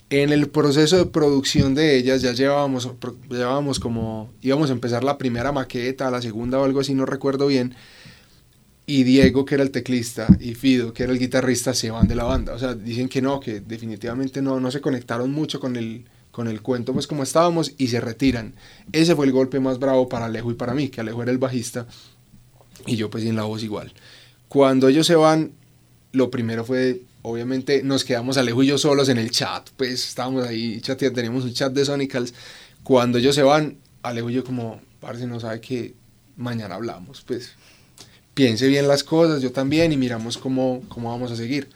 En 0.09 0.33
el 0.33 0.49
proceso 0.49 0.97
de 0.97 1.05
producción 1.05 1.75
de 1.75 1.99
ellas 1.99 2.23
ya 2.23 2.33
llevábamos, 2.33 2.89
llevábamos 3.29 3.79
como, 3.79 4.33
íbamos 4.41 4.71
a 4.71 4.73
empezar 4.73 5.05
la 5.05 5.19
primera 5.19 5.53
maqueta, 5.53 6.11
la 6.11 6.23
segunda 6.23 6.59
o 6.59 6.65
algo 6.65 6.81
así, 6.81 6.95
no 6.95 7.05
recuerdo 7.05 7.47
bien, 7.47 7.75
y 8.87 9.03
Diego, 9.03 9.45
que 9.45 9.57
era 9.57 9.65
el 9.65 9.71
teclista, 9.71 10.29
y 10.41 10.55
Fido, 10.55 10.95
que 10.95 11.03
era 11.03 11.13
el 11.13 11.19
guitarrista, 11.19 11.75
se 11.75 11.91
van 11.91 12.09
de 12.09 12.15
la 12.15 12.25
banda. 12.25 12.55
O 12.55 12.59
sea, 12.59 12.75
dicen 12.75 13.11
que 13.11 13.21
no, 13.21 13.39
que 13.39 13.61
definitivamente 13.61 14.41
no, 14.41 14.61
no 14.61 14.71
se 14.71 14.81
conectaron 14.81 15.31
mucho 15.31 15.61
con 15.61 15.77
el, 15.77 16.07
con 16.37 16.49
el 16.49 16.61
cuento, 16.61 16.93
pues 16.93 17.07
como 17.07 17.23
estábamos, 17.23 17.73
y 17.79 17.89
se 17.89 17.99
retiran. 17.99 18.53
Ese 18.93 19.17
fue 19.17 19.25
el 19.25 19.33
golpe 19.33 19.59
más 19.59 19.79
bravo 19.79 20.07
para 20.07 20.27
Alejo 20.27 20.51
y 20.51 20.55
para 20.55 20.75
mí, 20.75 20.91
que 20.91 21.01
Alejo 21.01 21.23
era 21.23 21.33
el 21.33 21.39
bajista, 21.39 21.87
y 22.87 22.97
yo 22.97 23.09
pues 23.09 23.25
en 23.25 23.37
la 23.37 23.45
voz 23.45 23.63
igual. 23.63 23.95
Cuando 24.47 24.89
ellos 24.89 25.07
se 25.07 25.15
van, 25.15 25.53
lo 26.13 26.31
primero 26.31 26.63
fue 26.63 27.01
obviamente 27.23 27.83
nos 27.83 28.05
quedamos 28.05 28.37
Alejo 28.37 28.63
y 28.63 28.67
yo 28.67 28.77
solos 28.77 29.09
en 29.09 29.17
el 29.17 29.31
chat, 29.31 29.71
pues 29.79 30.07
estábamos 30.07 30.47
ahí 30.47 30.79
chateando, 30.83 31.17
teníamos 31.17 31.45
un 31.45 31.55
chat 31.55 31.73
de 31.73 31.87
Sonicals. 31.87 32.35
Cuando 32.83 33.17
ellos 33.17 33.35
se 33.35 33.43
van, 33.43 33.79
Alejo 34.03 34.29
y 34.29 34.35
yo 34.35 34.45
como, 34.45 34.79
parce, 35.01 35.27
no 35.27 35.41
sabe 35.41 35.63
que 35.63 35.95
mañana 36.37 36.75
hablamos, 36.75 37.23
pues 37.23 37.53
piense 38.35 38.69
bien 38.69 38.89
las 38.89 39.05
cosas, 39.05 39.41
yo 39.41 39.53
también, 39.53 39.91
y 39.91 39.97
miramos 39.97 40.37
cómo, 40.37 40.83
cómo 40.91 41.11
vamos 41.11 41.33
a 41.33 41.37
seguir. 41.37 41.71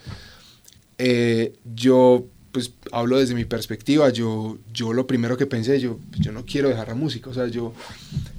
Eh, 0.98 1.54
yo, 1.74 2.26
pues 2.52 2.72
hablo 2.92 3.18
desde 3.18 3.34
mi 3.34 3.44
perspectiva, 3.44 4.10
yo, 4.10 4.58
yo 4.72 4.92
lo 4.92 5.06
primero 5.06 5.36
que 5.36 5.46
pensé, 5.46 5.78
yo, 5.80 5.98
yo 6.18 6.32
no 6.32 6.44
quiero 6.44 6.68
dejar 6.68 6.88
la 6.88 6.94
música, 6.94 7.30
o 7.30 7.34
sea, 7.34 7.46
yo, 7.46 7.72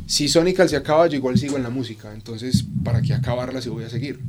si 0.05 0.27
Sonical 0.27 0.67
se 0.67 0.75
acaba, 0.75 1.07
yo 1.07 1.15
igual 1.15 1.37
sigo 1.37 1.57
en 1.57 1.63
la 1.63 1.69
música, 1.69 2.13
entonces, 2.13 2.65
¿para 2.83 3.01
qué 3.01 3.13
acabarla 3.13 3.61
si 3.61 3.69
voy 3.69 3.85
a 3.85 3.89
seguir? 3.89 4.19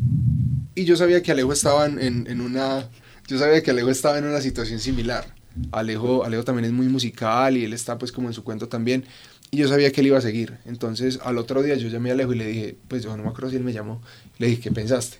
Y 0.74 0.84
yo 0.84 0.96
sabía 0.96 1.22
que 1.22 1.32
Alejo 1.32 1.52
estaba 1.52 1.86
en, 1.86 1.98
en, 2.00 2.40
una, 2.40 2.88
yo 3.26 3.38
sabía 3.38 3.62
que 3.62 3.72
Alejo 3.72 3.90
estaba 3.90 4.18
en 4.18 4.24
una 4.24 4.40
situación 4.40 4.78
similar. 4.78 5.26
Alejo, 5.70 6.24
Alejo 6.24 6.44
también 6.44 6.64
es 6.64 6.72
muy 6.72 6.86
musical 6.86 7.56
y 7.56 7.64
él 7.64 7.74
está 7.74 7.98
pues 7.98 8.10
como 8.10 8.28
en 8.28 8.34
su 8.34 8.42
cuento 8.42 8.68
también. 8.68 9.04
Y 9.50 9.58
yo 9.58 9.68
sabía 9.68 9.92
que 9.92 10.00
él 10.00 10.06
iba 10.06 10.16
a 10.16 10.22
seguir. 10.22 10.56
Entonces 10.64 11.18
al 11.22 11.36
otro 11.36 11.62
día 11.62 11.74
yo 11.74 11.88
llamé 11.88 12.08
a 12.08 12.12
Alejo 12.14 12.32
y 12.32 12.38
le 12.38 12.46
dije, 12.46 12.76
pues 12.88 13.02
yo 13.02 13.14
no 13.14 13.22
me 13.22 13.28
acuerdo 13.28 13.50
si 13.50 13.56
él 13.56 13.64
me 13.64 13.74
llamó. 13.74 14.00
Le 14.38 14.46
dije, 14.46 14.62
¿qué 14.62 14.70
pensaste? 14.70 15.18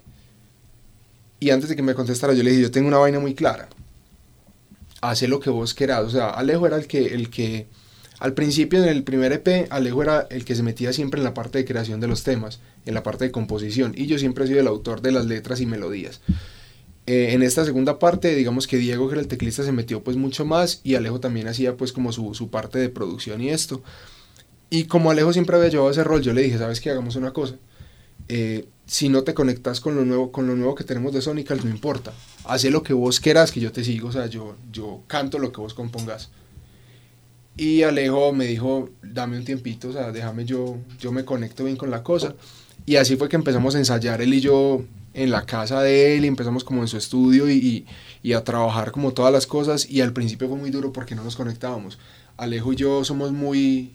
Y 1.39 1.51
antes 1.51 1.69
de 1.69 1.77
que 1.77 1.83
me 1.83 1.95
contestara 1.95 2.33
yo 2.33 2.43
le 2.43 2.51
dije, 2.51 2.63
yo 2.63 2.71
tengo 2.71 2.89
una 2.89 2.97
vaina 2.97 3.19
muy 3.19 3.35
clara. 3.35 3.69
Hace 5.03 5.29
lo 5.29 5.39
que 5.39 5.51
vos 5.51 5.75
querás. 5.75 6.05
O 6.05 6.11
sea, 6.11 6.31
Alejo 6.31 6.67
era 6.67 6.77
el 6.77 6.87
que, 6.87 7.15
el 7.15 7.29
que 7.29 7.67
al 8.23 8.35
principio 8.35 8.83
en 8.83 8.89
el 8.89 9.03
primer 9.03 9.33
EP, 9.33 9.67
Alejo 9.71 10.01
era 10.01 10.29
el 10.31 10.45
que 10.45 10.55
se 10.55 10.63
metía 10.63 10.93
siempre 10.93 11.19
en 11.19 11.25
la 11.25 11.35
parte 11.35 11.59
de 11.59 11.65
creación 11.65 12.01
de 12.01 12.07
los 12.07 12.23
temas, 12.23 12.61
en 12.87 12.95
la 12.95 13.03
parte 13.03 13.25
de 13.25 13.33
composición, 13.33 13.95
y 13.97 14.07
yo 14.07 14.17
siempre 14.17 14.45
he 14.45 14.47
sido 14.47 14.61
el 14.61 14.69
autor 14.69 15.03
de 15.03 15.11
las 15.11 15.27
letras 15.27 15.61
y 15.61 15.67
melodías. 15.67 16.21
Eh, 17.07 17.33
en 17.33 17.43
esta 17.43 17.65
segunda 17.65 17.99
parte, 17.99 18.33
digamos 18.37 18.69
que 18.69 18.77
Diego, 18.77 19.09
que 19.09 19.15
era 19.15 19.21
el 19.21 19.27
teclista, 19.27 19.65
se 19.65 19.73
metió 19.73 20.05
pues 20.05 20.17
mucho 20.17 20.45
más 20.45 20.81
y 20.85 20.95
Alejo 20.95 21.19
también 21.19 21.49
hacía 21.49 21.77
pues 21.77 21.93
como 21.93 22.13
su, 22.13 22.49
parte 22.49 22.79
de 22.79 22.89
producción 22.91 23.41
y 23.41 23.51
esto. 23.51 23.83
Y 24.71 24.85
como 24.85 25.11
Alejo 25.11 25.33
siempre 25.33 25.57
había 25.57 25.69
llevado 25.69 25.91
ese 25.91 26.05
rol, 26.05 26.23
yo 26.23 26.33
le 26.33 26.43
dije, 26.43 26.59
¿sabes 26.59 26.81
qué? 26.81 26.91
Hagamos 26.91 27.17
una 27.17 27.33
cosa. 27.33 27.57
Eh, 28.29 28.67
si 28.87 29.09
no 29.09 29.23
te 29.23 29.35
conectas 29.35 29.81
con 29.81 29.95
lo 29.95 30.05
nuevo, 30.05 30.33
con 30.33 30.47
lo 30.47 30.55
nuevo 30.57 30.75
que 30.75 30.85
tenemos 30.85 31.13
de 31.13 31.23
Sonical, 31.23 31.61
no 31.65 31.71
importa. 31.71 32.13
Haz 32.45 32.65
lo 32.65 32.83
que 32.83 32.93
vos 32.93 33.21
quieras, 33.21 33.53
que 33.53 33.61
yo 33.61 33.73
te 33.73 33.85
sigo, 33.85 34.09
o 34.09 34.13
sea, 34.13 34.27
yo, 34.27 34.57
yo 34.71 35.03
canto 35.07 35.39
lo 35.39 35.53
que 35.53 35.61
vos 35.61 35.75
compongas. 35.75 36.31
Y 37.57 37.83
Alejo 37.83 38.33
me 38.33 38.47
dijo, 38.47 38.89
dame 39.03 39.37
un 39.37 39.45
tiempito, 39.45 39.91
o 39.91 39.93
sea, 39.93 40.11
déjame 40.11 40.45
yo, 40.45 40.79
yo 40.99 41.13
me 41.13 41.25
conecto 41.25 41.65
bien 41.65 41.77
con 41.77 41.91
la 41.91 42.03
cosa. 42.03 42.35
Y 42.87 42.97
así 42.97 43.17
fue 43.17 43.29
que 43.29 43.37
empezamos 43.37 43.75
a 43.75 43.79
ensayar 43.79 44.23
él 44.23 44.35
y 44.35 44.41
yo 44.41 44.83
en 45.15 45.31
la 45.31 45.45
casa 45.45 45.83
de 45.83 46.17
él 46.17 46.25
y 46.25 46.29
empezamos 46.29 46.65
como 46.65 46.81
en 46.81 46.89
su 46.89 46.97
estudio 46.97 47.51
y, 47.51 47.87
y, 48.23 48.33
a 48.33 48.43
trabajar 48.43 48.91
como 48.91 49.13
todas 49.13 49.33
las 49.33 49.47
cosas. 49.47 49.89
Y 49.89 50.01
al 50.01 50.13
principio 50.13 50.49
fue 50.49 50.57
muy 50.57 50.71
duro 50.71 50.93
porque 50.93 51.15
no 51.15 51.23
nos 51.23 51.37
conectábamos. 51.37 51.99
Alejo 52.39 52.73
y 52.73 52.77
yo 52.77 53.05
somos 53.05 53.33
muy, 53.33 53.93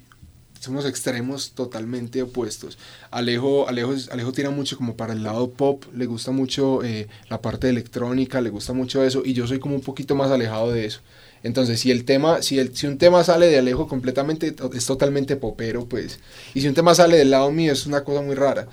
somos 0.60 0.86
extremos 0.86 1.52
totalmente 1.52 2.22
opuestos. 2.22 2.78
Alejo, 3.12 3.68
Alejo, 3.68 3.94
Alejo 4.12 4.32
tira 4.32 4.50
mucho 4.50 4.78
como 4.78 4.96
para 4.96 5.14
el 5.14 5.24
lado 5.24 5.50
pop, 5.52 5.84
le 5.96 6.06
gusta 6.06 6.32
mucho 6.32 6.84
eh, 6.84 7.08
la 7.30 7.42
parte 7.42 7.70
electrónica, 7.70 8.42
le 8.42 8.50
gusta 8.50 8.74
mucho 8.74 9.04
eso 9.04 9.24
y 9.26 9.34
yo 9.34 9.48
soy 9.48 9.60
como 9.60 9.76
un 9.76 9.82
poquito 9.82 10.16
más 10.16 10.32
alejado 10.32 10.72
de 10.72 10.86
eso. 10.86 11.02
Entonces, 11.44 11.80
si 11.80 11.92
el 11.92 12.04
tema, 12.04 12.42
si, 12.42 12.60
el, 12.60 12.76
si 12.76 12.88
un 12.88 12.98
tema 12.98 13.24
sale 13.24 13.48
de 13.48 13.60
Alejo 13.60 13.88
completamente, 13.88 14.56
es 14.74 14.86
totalmente 14.86 15.36
popero, 15.36 15.86
pues. 15.86 16.20
Y 16.54 16.62
si 16.62 16.68
un 16.68 16.74
tema 16.74 16.96
sale 16.96 17.18
del 17.18 17.32
lado 17.32 17.52
mío, 17.52 17.72
es 17.72 17.86
una 17.86 18.04
cosa 18.04 18.22
muy 18.22 18.36
rara. 18.36 18.68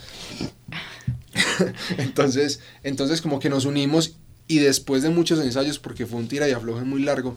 entonces, 1.99 2.61
entonces, 2.83 3.21
como 3.21 3.39
que 3.39 3.51
nos 3.51 3.65
unimos 3.65 4.17
y 4.47 4.59
después 4.59 5.03
de 5.03 5.11
muchos 5.11 5.41
ensayos, 5.41 5.79
porque 5.79 6.07
fue 6.07 6.19
un 6.19 6.29
tira 6.29 6.49
y 6.49 6.53
afloje 6.53 6.85
muy 6.85 7.03
largo, 7.03 7.37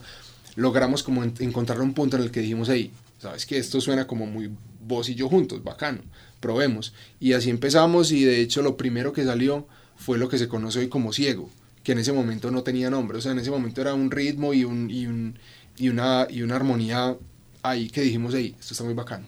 logramos 0.56 1.04
como 1.04 1.24
encontrar 1.24 1.82
un 1.82 1.94
punto 1.94 2.18
en 2.18 2.24
el 2.24 2.32
que 2.32 2.42
dijimos, 2.42 2.70
hey, 2.70 2.92
sabes 3.18 3.46
que 3.46 3.58
esto 3.58 3.82
suena 3.82 4.08
como 4.08 4.26
muy 4.26 4.52
vos 4.86 5.10
y 5.10 5.16
yo 5.16 5.30
juntos, 5.30 5.64
bacano, 5.64 6.02
probemos. 6.40 6.94
Y 7.20 7.34
así 7.34 7.50
empezamos 7.50 8.12
y 8.12 8.24
de 8.24 8.42
hecho 8.42 8.62
lo 8.62 8.78
primero 8.78 9.14
que 9.14 9.24
salió 9.26 9.68
fue 9.96 10.18
lo 10.18 10.30
que 10.30 10.38
se 10.38 10.48
conoce 10.48 10.80
hoy 10.80 10.90
como 10.90 11.14
ciego 11.14 11.50
que 11.88 11.94
en 11.94 12.00
ese 12.00 12.12
momento 12.12 12.52
no 12.52 12.64
tenía 12.64 12.90
nombre, 12.90 13.18
o 13.18 13.22
sea, 13.22 13.32
en 13.32 13.40
ese 13.40 13.50
momento 13.50 13.80
era 13.80 13.94
un 13.94 14.12
ritmo 14.12 14.54
y, 14.54 14.66
un, 14.66 14.92
y, 14.92 15.06
un, 15.06 15.40
y, 15.78 15.88
una, 15.88 16.28
y 16.30 16.42
una 16.42 16.58
armonía 16.58 17.16
ahí 17.64 17.90
que 17.90 18.02
dijimos, 18.02 18.34
hey, 18.36 18.54
esto 18.60 18.74
está 18.74 18.84
muy 18.84 18.94
bacano. 18.94 19.26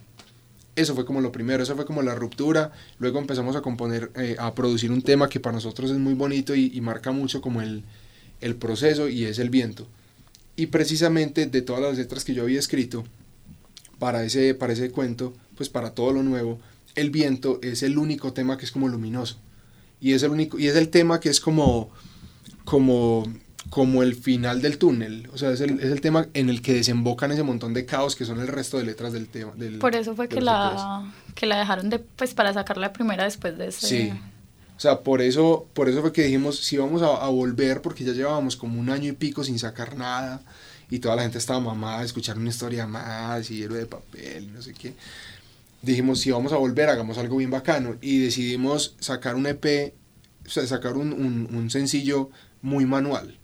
Eso 0.75 0.93
fue 0.93 1.05
como 1.05 1.21
lo 1.21 1.31
primero, 1.31 1.63
eso 1.63 1.73
fue 1.77 1.85
como 1.85 2.01
la 2.01 2.15
ruptura, 2.15 2.73
luego 2.97 3.17
empezamos 3.17 3.55
a 3.55 3.61
componer, 3.61 4.11
eh, 4.17 4.35
a 4.37 4.53
producir 4.55 4.91
un 4.91 5.01
tema 5.01 5.29
que 5.29 5.39
para 5.39 5.55
nosotros 5.55 5.89
es 5.89 5.99
muy 5.99 6.15
bonito 6.15 6.53
y, 6.53 6.69
y 6.73 6.81
marca 6.81 7.13
mucho 7.13 7.39
como 7.39 7.61
el, 7.61 7.85
el 8.41 8.57
proceso 8.57 9.07
y 9.07 9.23
es 9.23 9.39
el 9.39 9.49
viento. 9.49 9.87
Y 10.57 10.65
precisamente 10.65 11.45
de 11.45 11.61
todas 11.61 11.81
las 11.81 11.97
letras 11.97 12.25
que 12.25 12.33
yo 12.33 12.43
había 12.43 12.59
escrito, 12.59 13.05
para 13.99 14.23
ese, 14.23 14.55
para 14.55 14.73
ese 14.73 14.91
cuento, 14.91 15.33
pues 15.55 15.69
para 15.69 15.91
todo 15.91 16.13
lo 16.13 16.23
nuevo, 16.23 16.59
el 16.95 17.11
viento 17.11 17.59
es 17.61 17.83
el 17.83 17.97
único 17.97 18.33
tema 18.33 18.57
que 18.57 18.65
es 18.65 18.71
como 18.71 18.87
luminoso. 18.87 19.37
Y 20.01 20.13
es 20.13 20.23
el 20.23 20.31
único, 20.31 20.57
y 20.57 20.67
es 20.67 20.75
el 20.75 20.89
tema 20.89 21.19
que 21.19 21.29
es 21.29 21.41
como, 21.41 21.89
como, 22.63 23.23
como 23.69 24.01
el 24.01 24.15
final 24.15 24.61
del 24.61 24.77
túnel. 24.77 25.29
O 25.33 25.37
sea, 25.37 25.51
es 25.51 25.61
el, 25.61 25.79
es 25.79 25.91
el 25.91 26.01
tema 26.01 26.27
en 26.33 26.49
el 26.49 26.61
que 26.61 26.73
desembocan 26.73 27.31
ese 27.31 27.43
montón 27.43 27.73
de 27.73 27.85
caos 27.85 28.15
que 28.15 28.25
son 28.25 28.39
el 28.39 28.47
resto 28.47 28.77
de 28.77 28.85
letras 28.85 29.11
del 29.11 29.27
tema. 29.27 29.51
Del, 29.55 29.79
Por 29.79 29.95
eso 29.95 30.15
fue 30.15 30.29
que 30.29 30.39
la, 30.39 31.11
que 31.35 31.45
la 31.45 31.59
dejaron 31.59 31.89
de, 31.89 31.99
pues 31.99 32.33
para 32.33 32.53
sacar 32.53 32.77
la 32.77 32.93
primera 32.93 33.25
después 33.25 33.57
de 33.57 33.67
ese... 33.67 33.87
Sí. 33.87 34.13
O 34.77 34.81
sea, 34.81 35.01
por 35.01 35.21
eso, 35.21 35.67
por 35.73 35.89
eso 35.89 35.99
fue 35.99 36.13
que 36.13 36.23
dijimos, 36.23 36.57
si 36.57 36.77
vamos 36.77 37.01
a, 37.01 37.07
a, 37.07 37.27
volver, 37.27 37.81
porque 37.81 38.05
ya 38.05 38.13
llevábamos 38.13 38.55
como 38.55 38.79
un 38.79 38.89
año 38.89 39.09
y 39.09 39.11
pico 39.11 39.43
sin 39.43 39.59
sacar 39.59 39.97
nada, 39.97 40.41
y 40.89 40.99
toda 40.99 41.15
la 41.15 41.21
gente 41.23 41.37
estaba 41.37 41.59
mamada 41.59 41.99
de 41.99 42.05
escuchar 42.05 42.37
una 42.37 42.49
historia 42.49 42.87
más, 42.87 43.49
y 43.51 43.63
héroe 43.63 43.79
de 43.79 43.85
papel, 43.85 44.51
no 44.53 44.61
sé 44.61 44.73
qué. 44.73 44.93
Dijimos, 45.81 46.19
si 46.19 46.31
vamos 46.31 46.51
a 46.51 46.57
volver, 46.57 46.89
hagamos 46.89 47.17
algo 47.17 47.37
bien 47.37 47.51
bacano, 47.51 47.95
y 48.01 48.19
decidimos 48.19 48.95
sacar 48.99 49.35
un 49.35 49.45
EP, 49.47 49.93
o 50.45 50.49
sea, 50.49 50.65
sacar 50.65 50.97
un, 50.97 51.13
un, 51.13 51.47
un 51.53 51.69
sencillo 51.69 52.31
muy 52.61 52.85
manual. 52.85 53.37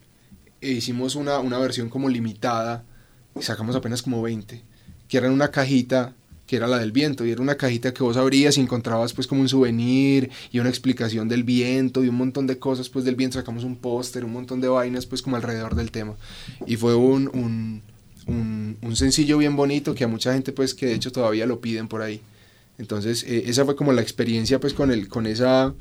E 0.60 0.70
hicimos 0.72 1.14
una, 1.14 1.38
una 1.38 1.58
versión 1.58 1.88
como 1.88 2.08
limitada, 2.08 2.84
y 3.38 3.42
sacamos 3.42 3.76
apenas 3.76 4.02
como 4.02 4.22
20, 4.22 4.62
que 5.08 5.16
era 5.16 5.26
en 5.26 5.32
una 5.32 5.50
cajita 5.50 6.14
que 6.46 6.56
era 6.56 6.66
la 6.68 6.78
del 6.78 6.92
viento, 6.92 7.26
y 7.26 7.30
era 7.30 7.42
una 7.42 7.56
cajita 7.56 7.92
que 7.92 8.02
vos 8.02 8.16
abrías 8.16 8.56
y 8.56 8.60
encontrabas 8.60 9.12
pues 9.12 9.26
como 9.26 9.40
un 9.40 9.48
souvenir 9.48 10.30
y 10.52 10.60
una 10.60 10.68
explicación 10.68 11.28
del 11.28 11.42
viento 11.42 12.04
y 12.04 12.08
un 12.08 12.14
montón 12.14 12.46
de 12.46 12.58
cosas 12.58 12.88
pues 12.88 13.04
del 13.04 13.16
viento, 13.16 13.38
sacamos 13.38 13.64
un 13.64 13.76
póster, 13.76 14.24
un 14.24 14.32
montón 14.32 14.60
de 14.60 14.68
vainas 14.68 15.06
pues 15.06 15.22
como 15.22 15.36
alrededor 15.36 15.74
del 15.74 15.90
tema. 15.90 16.14
Y 16.66 16.76
fue 16.76 16.94
un, 16.94 17.28
un, 17.34 17.82
un, 18.26 18.78
un, 18.80 18.96
sencillo 18.96 19.38
bien 19.38 19.56
bonito 19.56 19.94
que 19.94 20.04
a 20.04 20.08
mucha 20.08 20.32
gente 20.32 20.52
pues 20.52 20.74
que 20.74 20.86
de 20.86 20.94
hecho 20.94 21.10
todavía 21.10 21.46
lo 21.46 21.60
piden 21.60 21.88
por 21.88 22.02
ahí. 22.02 22.20
Entonces 22.78 23.24
eh, 23.24 23.44
esa 23.46 23.64
fue 23.64 23.74
como 23.74 23.92
la 23.92 24.02
experiencia 24.02 24.60
pues 24.60 24.72
con, 24.72 24.92
el, 24.92 25.08
con, 25.08 25.26
esa, 25.26 25.74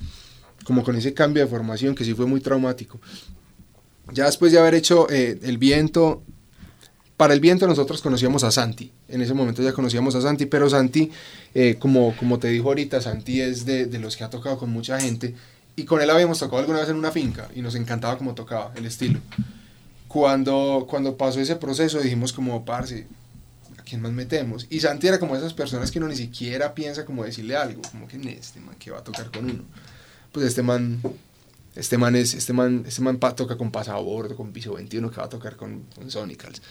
como 0.64 0.84
con 0.84 0.96
ese 0.96 1.14
cambio 1.14 1.44
de 1.44 1.50
formación 1.50 1.94
que 1.94 2.04
sí 2.04 2.14
fue 2.14 2.26
muy 2.26 2.42
traumático. 2.42 3.00
Ya 4.14 4.26
después 4.26 4.52
de 4.52 4.60
haber 4.60 4.76
hecho 4.76 5.10
eh, 5.10 5.40
el 5.44 5.58
viento, 5.58 6.24
para 7.18 7.34
el 7.34 7.40
viento 7.40 7.66
nosotros 7.68 8.02
conocíamos 8.02 8.44
a 8.44 8.52
Santi, 8.52 8.92
en 9.08 9.22
ese 9.22 9.34
momento 9.34 9.62
ya 9.62 9.72
conocíamos 9.72 10.16
a 10.16 10.22
Santi, 10.22 10.46
pero 10.46 10.70
Santi, 10.70 11.12
eh, 11.54 11.78
como, 11.80 12.16
como 12.18 12.40
te 12.40 12.50
dijo 12.50 12.68
ahorita, 12.68 13.02
Santi 13.02 13.42
es 13.42 13.66
de, 13.66 13.86
de, 13.86 14.00
los 14.00 14.18
que 14.18 14.24
ha 14.24 14.30
tocado 14.30 14.58
con 14.58 14.70
mucha 14.70 15.00
gente 15.00 15.34
y 15.78 15.86
con 15.86 16.02
él 16.02 16.10
habíamos 16.10 16.40
tocado 16.40 16.60
alguna 16.60 16.80
vez 16.80 16.90
en 16.90 16.98
una 16.98 17.12
finca 17.12 17.50
y 17.56 17.62
nos 17.62 17.76
encantaba 17.76 18.18
cómo 18.18 18.36
tocaba, 18.36 18.74
el 18.76 18.86
estilo. 18.86 19.20
Cuando, 20.08 20.86
cuando 20.90 21.18
pasó 21.18 21.40
ese 21.40 21.56
proceso 21.56 22.00
dijimos 22.00 22.34
como, 22.34 22.64
parce, 22.66 23.08
¿a 23.78 23.82
quién 23.84 24.02
más 24.02 24.12
metemos? 24.12 24.68
Y 24.70 24.82
Santi 24.82 25.08
era 25.08 25.20
como 25.20 25.36
esas 25.36 25.54
personas 25.54 25.92
que 25.92 26.00
uno 26.00 26.08
ni 26.08 26.16
siquiera 26.16 26.74
piensa 26.74 27.06
como 27.06 27.24
decirle 27.24 27.56
algo, 27.56 27.82
como 27.92 28.08
que 28.08 28.18
este 28.18 28.60
man 28.60 28.76
que 28.78 28.92
va 28.92 29.00
a 29.00 29.04
tocar 29.04 29.32
con 29.32 29.46
uno. 29.46 29.64
Pues 30.32 30.46
este 30.46 30.62
man 30.62 31.02
este 31.75 31.98
man, 31.98 32.15
es, 32.15 32.34
este 32.34 32.53
man, 32.53 32.86
este 32.88 33.01
man 33.01 33.20
toca 33.20 33.58
con 33.58 33.72
Pasabordo, 33.72 34.36
con 34.36 34.51
Piso 34.51 34.74
21, 34.74 35.12
que 35.12 35.17
va 35.17 35.25
a 35.25 35.29
tocar 35.29 35.58
con, 35.58 35.84
con 35.94 36.10
Sonicals. 36.10 36.62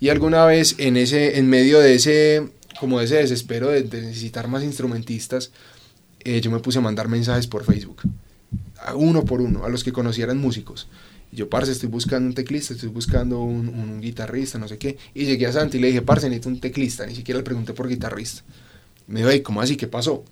Y 0.00 0.08
alguna 0.08 0.44
vez 0.46 0.76
en, 0.78 0.96
ese, 0.96 1.38
en 1.38 1.48
medio 1.48 1.80
de 1.80 1.94
ese, 1.94 2.48
como 2.80 2.98
de 2.98 3.04
ese 3.04 3.16
desespero 3.16 3.68
de, 3.68 3.82
necesitar 3.84 4.48
más 4.48 4.62
instrumentistas, 4.62 5.52
eh, 6.20 6.40
yo 6.40 6.50
me 6.50 6.60
puse 6.60 6.78
a 6.78 6.80
mandar 6.80 7.08
mensajes 7.08 7.46
por 7.46 7.64
Facebook, 7.64 8.02
a 8.82 8.94
uno 8.94 9.24
por 9.24 9.40
uno, 9.40 9.64
a 9.64 9.68
los 9.68 9.84
que 9.84 9.92
conocieran 9.92 10.38
músicos. 10.38 10.88
Y 11.30 11.36
yo, 11.36 11.50
parce, 11.50 11.72
estoy 11.72 11.90
buscando 11.90 12.26
un 12.26 12.34
teclista, 12.34 12.72
estoy 12.72 12.88
buscando 12.88 13.42
un, 13.42 14.00
guitarrista, 14.00 14.58
no 14.58 14.66
sé 14.66 14.78
qué. 14.78 14.96
Y 15.12 15.26
llegué 15.26 15.46
a 15.46 15.52
Santi 15.52 15.76
y 15.76 15.80
le 15.80 15.88
dije, 15.88 16.00
parce, 16.00 16.26
necesito 16.28 16.48
un 16.48 16.58
teclista. 16.58 17.04
Ni 17.04 17.14
siquiera 17.14 17.38
le 17.38 17.44
pregunté 17.44 17.74
por 17.74 17.86
guitarrista. 17.86 18.44
Me 19.08 19.20
dijo, 19.20 19.30
hey, 19.30 19.42
¿cómo 19.42 19.60
así? 19.60 19.76
¿Qué 19.76 19.86
pasó? 19.86 20.24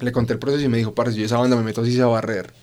Le 0.00 0.10
conté 0.12 0.32
el 0.32 0.38
proceso 0.38 0.64
y 0.64 0.68
me 0.68 0.78
dijo, 0.78 0.94
parce, 0.94 1.18
yo 1.18 1.26
esa 1.26 1.36
banda 1.36 1.56
me 1.56 1.62
meto 1.62 1.82
así 1.82 2.00
a 2.00 2.06
barrer 2.06 2.54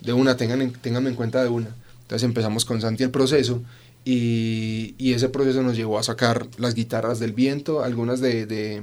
de 0.00 0.12
una, 0.12 0.36
tengan 0.36 0.62
en, 0.62 0.72
en 0.84 1.14
cuenta 1.14 1.42
de 1.42 1.48
una. 1.48 1.68
Entonces 2.02 2.24
empezamos 2.24 2.64
con 2.64 2.80
Santi 2.80 3.04
el 3.04 3.10
proceso 3.10 3.62
y, 4.04 5.12
ese 5.12 5.28
proceso 5.28 5.62
nos 5.62 5.76
llevó 5.76 5.98
a 5.98 6.02
sacar 6.02 6.48
las 6.58 6.74
guitarras 6.74 7.18
del 7.20 7.32
viento, 7.32 7.84
algunas 7.84 8.20
de, 8.20 8.46
de 8.46 8.82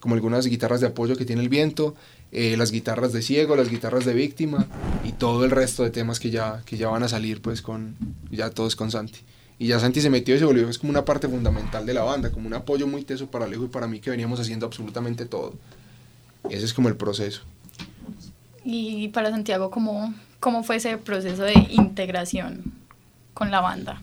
como 0.00 0.14
algunas 0.14 0.46
guitarras 0.46 0.80
de 0.80 0.88
apoyo 0.88 1.16
que 1.16 1.24
tiene 1.24 1.42
el 1.42 1.48
viento, 1.48 1.94
eh, 2.30 2.56
las 2.56 2.70
guitarras 2.70 3.12
de 3.12 3.22
ciego, 3.22 3.56
las 3.56 3.70
guitarras 3.70 4.04
de 4.04 4.14
víctima 4.14 4.66
y 5.04 5.12
todo 5.12 5.44
el 5.44 5.50
resto 5.50 5.82
de 5.82 5.90
temas 5.90 6.20
que 6.20 6.30
ya, 6.30 6.62
que 6.66 6.76
ya 6.76 6.88
van 6.88 7.02
a 7.02 7.08
salir 7.08 7.40
pues 7.40 7.62
con, 7.62 7.96
ya 8.30 8.50
todos 8.50 8.76
con 8.76 8.90
Santi. 8.90 9.20
Y 9.58 9.66
ya 9.66 9.80
Santi 9.80 10.00
se 10.00 10.10
metió 10.10 10.36
y 10.36 10.38
se 10.38 10.44
volvió 10.44 10.68
es 10.68 10.78
como 10.78 10.90
una 10.90 11.04
parte 11.04 11.26
fundamental 11.26 11.84
de 11.86 11.94
la 11.94 12.02
banda, 12.02 12.30
como 12.30 12.46
un 12.46 12.54
apoyo 12.54 12.86
muy 12.86 13.02
teso 13.02 13.28
para 13.30 13.46
Alejo 13.46 13.64
y 13.64 13.68
para 13.68 13.88
mí 13.88 13.98
que 13.98 14.10
veníamos 14.10 14.38
haciendo 14.38 14.66
absolutamente 14.66 15.24
todo. 15.24 15.54
Ese 16.50 16.64
es 16.64 16.74
como 16.74 16.88
el 16.88 16.96
proceso. 16.96 17.42
Y 18.64 19.08
para 19.08 19.30
Santiago, 19.30 19.70
¿cómo, 19.70 20.12
¿cómo 20.40 20.62
fue 20.62 20.76
ese 20.76 20.98
proceso 20.98 21.42
de 21.42 21.54
integración 21.70 22.72
con 23.34 23.50
la 23.50 23.60
banda? 23.60 24.02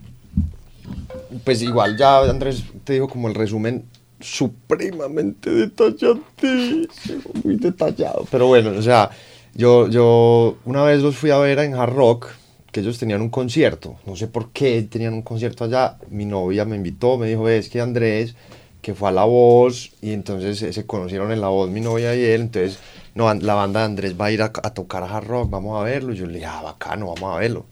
Pues 1.44 1.62
igual 1.62 1.98
ya 1.98 2.20
Andrés 2.22 2.64
te 2.84 2.94
dijo 2.94 3.08
como 3.08 3.28
el 3.28 3.36
resumen 3.36 3.86
supremamente 4.20 5.50
detalladísimo, 5.50 7.32
muy 7.44 7.58
detallado. 7.58 8.26
Pero 8.32 8.48
bueno, 8.48 8.72
o 8.72 8.82
sea, 8.82 9.10
yo, 9.54 9.88
yo 9.90 10.58
una 10.66 10.84
vez 10.84 11.02
los 11.02 11.16
fui 11.16 11.32
a 11.32 11.38
ver 11.38 11.60
en 11.60 11.76
Hard 11.76 11.94
Rock, 11.94 12.28
que 12.72 12.82
ellos 12.82 12.98
tenían 12.98 13.22
un 13.22 13.30
concierto, 13.30 13.98
no 14.06 14.16
sé 14.16 14.28
por 14.28 14.52
qué 14.52 14.82
tenían 14.84 15.14
un 15.14 15.22
concierto 15.22 15.64
allá, 15.64 15.98
mi 16.10 16.26
novia 16.26 16.66
me 16.66 16.76
invitó, 16.76 17.18
me 17.18 17.30
dijo, 17.30 17.48
es 17.48 17.70
que 17.70 17.80
Andrés, 17.80 18.36
que 18.82 18.94
fue 18.94 19.10
a 19.10 19.12
La 19.14 19.24
Voz, 19.24 19.94
y 20.02 20.12
entonces 20.12 20.76
se 20.76 20.86
conocieron 20.86 21.32
en 21.32 21.40
La 21.40 21.48
Voz 21.48 21.70
mi 21.70 21.80
novia 21.80 22.14
y 22.16 22.24
él, 22.24 22.42
entonces 22.42 22.80
no, 23.16 23.34
la 23.34 23.54
banda 23.54 23.80
de 23.80 23.86
Andrés 23.86 24.20
va 24.20 24.26
a 24.26 24.32
ir 24.32 24.42
a, 24.42 24.46
a, 24.46 24.74
tocar 24.74 25.02
a 25.02 25.08
hard 25.08 25.26
rock, 25.26 25.50
vamos 25.50 25.80
a 25.80 25.84
verlo. 25.84 26.14
Yo 26.14 26.26
le 26.28 26.34
dije, 26.34 26.46
ah, 26.46 26.62
bacano, 26.62 27.08
vamos 27.08 27.36
a 27.36 27.40
verlo. 27.40 27.66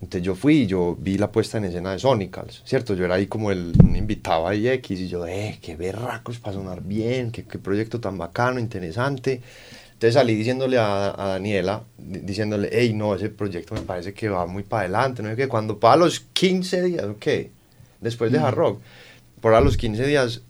Entonces 0.00 0.22
yo 0.22 0.34
fui 0.34 0.62
y 0.62 0.66
yo 0.66 0.96
vi 0.98 1.18
la 1.18 1.30
puesta 1.30 1.58
en 1.58 1.64
escena 1.64 1.92
de 1.92 1.98
Sonicals, 1.98 2.62
¿cierto? 2.64 2.94
Yo 2.94 3.04
era 3.04 3.16
ahí 3.16 3.26
como 3.26 3.50
el 3.50 3.72
invitado 3.94 4.46
ahí 4.46 4.66
X 4.68 4.98
y 5.00 5.08
yo, 5.08 5.26
eh, 5.26 5.58
qué 5.60 5.76
berracos 5.76 6.38
para 6.38 6.54
sonar 6.54 6.82
bien, 6.82 7.32
qué, 7.32 7.44
qué 7.44 7.58
proyecto 7.58 8.00
tan 8.00 8.16
bacano, 8.16 8.60
interesante. 8.60 9.42
Entonces 9.92 10.14
salí 10.14 10.34
diciéndole 10.36 10.78
a, 10.78 11.08
a 11.20 11.28
Daniela, 11.30 11.82
diciéndole, 11.98 12.70
hey, 12.72 12.94
no, 12.94 13.14
ese 13.14 13.28
proyecto 13.28 13.74
me 13.74 13.82
parece 13.82 14.14
que 14.14 14.30
va 14.30 14.46
muy 14.46 14.62
para 14.62 14.84
adelante, 14.84 15.22
no 15.22 15.28
sé 15.30 15.36
qué, 15.36 15.48
cuando 15.48 15.78
para 15.78 15.96
los 15.96 16.20
15 16.20 16.82
días, 16.82 17.04
ok, 17.04 17.26
después 18.00 18.32
de 18.32 18.38
Hard 18.38 18.54
Rock, 18.54 18.80
por 19.42 19.52
a 19.52 19.60
los 19.60 19.76
15 19.76 20.06
días, 20.06 20.42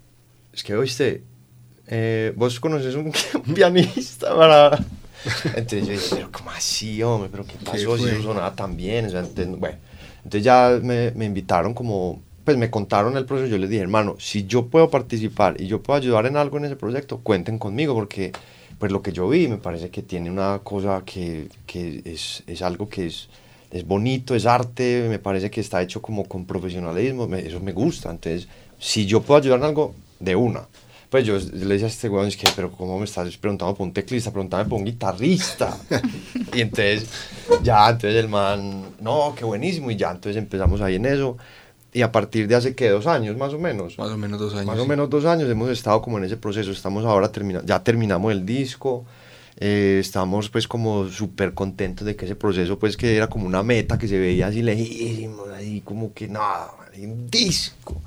es 0.53 0.63
que, 0.63 0.77
oíste, 0.77 1.25
eh, 1.91 2.33
vos 2.37 2.61
conoces 2.61 2.95
un, 2.95 3.13
un 3.47 3.55
pianista 3.55 4.35
para... 4.35 4.79
Entonces 5.55 5.87
yo 5.87 5.93
dije, 5.93 6.07
pero 6.13 6.33
¿cómo 6.33 6.51
así, 6.51 7.03
hombre? 7.03 7.29
¿Pero 7.31 7.45
qué 7.45 7.57
pasó? 7.63 7.97
¿Qué 7.97 8.03
si 8.03 8.09
eso 8.09 8.23
sonaba 8.23 8.55
tan 8.55 8.77
bien. 8.77 9.07
O 9.07 9.11
sea, 9.11 9.21
entonces, 9.21 9.59
bueno, 9.59 9.77
entonces 10.25 10.43
ya 10.43 10.79
me, 10.83 11.11
me, 11.11 11.27
invitaron 11.27 11.75
como, 11.75 12.23
pues 12.45 12.57
me 12.57 12.71
contaron 12.71 13.17
el 13.17 13.27
proceso. 13.27 13.51
Yo 13.51 13.59
les 13.59 13.69
dije, 13.69 13.83
hermano, 13.83 14.17
si 14.19 14.47
yo 14.47 14.67
puedo 14.67 14.89
participar 14.89 15.61
y 15.61 15.67
yo 15.67 15.83
puedo 15.83 15.99
ayudar 15.99 16.25
en 16.25 16.39
algo 16.39 16.57
en 16.57 16.65
ese 16.65 16.77
proyecto, 16.77 17.19
cuenten 17.19 17.59
conmigo 17.59 17.93
porque 17.95 18.33
pues 18.79 18.93
lo 18.93 19.03
que 19.03 19.13
yo 19.13 19.29
vi 19.29 19.47
me 19.47 19.59
parece 19.59 19.91
que 19.91 20.03
tiene 20.03 20.31
una 20.31 20.61
cosa 20.65 21.03
que, 21.05 21.49
que 21.67 22.01
es, 22.07 22.43
es 22.47 22.63
algo 22.63 22.89
que 22.89 23.09
es, 23.09 23.29
es 23.71 23.87
bonito, 23.87 24.35
es 24.35 24.47
arte, 24.47 25.07
me 25.09 25.19
parece 25.19 25.51
que 25.51 25.61
está 25.61 25.83
hecho 25.83 26.01
como 26.01 26.25
con 26.25 26.47
profesionalismo, 26.47 27.29
me, 27.29 27.41
eso 27.41 27.61
me 27.61 27.73
gusta. 27.73 28.11
Entonces, 28.11 28.49
si 28.79 29.05
yo 29.05 29.21
puedo 29.21 29.39
ayudar 29.41 29.59
en 29.59 29.67
algo, 29.67 29.95
de 30.19 30.37
una. 30.37 30.67
Pues 31.11 31.27
yo, 31.27 31.37
yo 31.39 31.67
le 31.67 31.75
decía 31.75 31.89
a 31.89 31.91
este 31.91 32.09
weón, 32.09 32.29
es 32.29 32.37
que, 32.37 32.49
pero 32.55 32.71
¿cómo 32.71 32.97
me 32.97 33.05
estás 33.05 33.37
preguntando 33.37 33.75
por 33.75 33.85
un 33.85 33.93
teclista? 33.93 34.31
Preguntame 34.31 34.65
por 34.67 34.79
un 34.79 34.85
guitarrista. 34.85 35.77
y 36.55 36.61
entonces, 36.61 37.09
ya, 37.65 37.91
entonces 37.91 38.15
el 38.15 38.29
man, 38.29 38.95
no, 39.01 39.35
qué 39.37 39.45
buenísimo. 39.45 39.91
Y 39.91 39.97
ya, 39.97 40.13
entonces 40.13 40.37
empezamos 40.37 40.81
ahí 40.81 40.95
en 40.95 41.07
eso. 41.07 41.37
Y 41.93 42.03
a 42.03 42.13
partir 42.13 42.47
de 42.47 42.55
hace, 42.55 42.77
¿qué? 42.77 42.89
¿Dos 42.91 43.09
años 43.09 43.37
más 43.37 43.53
o 43.53 43.59
menos? 43.59 43.99
Más 43.99 44.11
o 44.11 44.17
menos 44.17 44.39
dos 44.39 44.55
años. 44.55 44.67
Más 44.67 44.79
o 44.79 44.87
menos 44.87 45.11
dos 45.11 45.25
años 45.25 45.51
hemos 45.51 45.69
estado 45.71 46.01
como 46.01 46.19
en 46.19 46.25
ese 46.25 46.37
proceso. 46.37 46.71
Estamos 46.71 47.05
ahora, 47.05 47.33
termina 47.33 47.61
ya 47.65 47.83
terminamos 47.83 48.31
el 48.31 48.47
disco. 48.47 49.05
Eh, 49.57 49.99
estamos 50.01 50.49
pues 50.49 50.69
como 50.69 51.09
súper 51.09 51.55
contentos 51.55 52.07
de 52.07 52.15
que 52.15 52.25
ese 52.25 52.37
proceso 52.37 52.79
pues 52.79 52.97
que 52.97 53.17
era 53.17 53.27
como 53.27 53.47
una 53.47 53.63
meta 53.63 53.99
que 53.99 54.09
se 54.09 54.19
veía 54.19 54.47
así 54.47 54.63
lejísimo, 54.63 55.45
ahí 55.55 55.83
como 55.83 56.15
que 56.15 56.29
nada, 56.29 56.71
un 56.97 57.29
disco. 57.29 58.01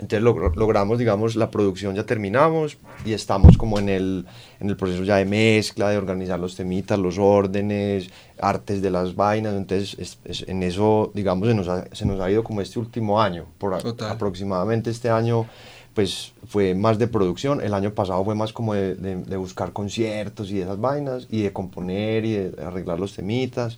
Entonces 0.00 0.22
log 0.22 0.56
logramos, 0.56 0.98
digamos, 0.98 1.36
la 1.36 1.50
producción 1.50 1.94
ya 1.94 2.04
terminamos 2.04 2.78
y 3.04 3.12
estamos 3.12 3.58
como 3.58 3.78
en 3.78 3.88
el, 3.88 4.26
en 4.58 4.70
el 4.70 4.76
proceso 4.76 5.04
ya 5.04 5.16
de 5.16 5.26
mezcla, 5.26 5.90
de 5.90 5.98
organizar 5.98 6.40
los 6.40 6.56
temitas, 6.56 6.98
los 6.98 7.18
órdenes, 7.18 8.10
artes 8.40 8.80
de 8.80 8.90
las 8.90 9.14
vainas. 9.14 9.54
Entonces 9.54 9.96
es, 9.98 10.18
es, 10.24 10.48
en 10.48 10.62
eso, 10.62 11.10
digamos, 11.14 11.48
se 11.48 11.54
nos, 11.54 11.68
ha, 11.68 11.84
se 11.92 12.06
nos 12.06 12.18
ha 12.20 12.30
ido 12.30 12.42
como 12.42 12.62
este 12.62 12.78
último 12.78 13.20
año. 13.20 13.44
Por 13.58 13.78
Total. 13.78 14.10
aproximadamente 14.10 14.90
este 14.90 15.10
año 15.10 15.46
pues 15.94 16.32
fue 16.46 16.74
más 16.74 16.98
de 16.98 17.08
producción, 17.08 17.60
el 17.60 17.74
año 17.74 17.92
pasado 17.92 18.24
fue 18.24 18.36
más 18.36 18.52
como 18.52 18.74
de, 18.74 18.94
de, 18.94 19.16
de 19.16 19.36
buscar 19.36 19.72
conciertos 19.72 20.50
y 20.50 20.60
esas 20.60 20.80
vainas 20.80 21.26
y 21.28 21.42
de 21.42 21.52
componer 21.52 22.24
y 22.24 22.32
de 22.34 22.62
arreglar 22.64 23.00
los 23.00 23.14
temitas 23.14 23.76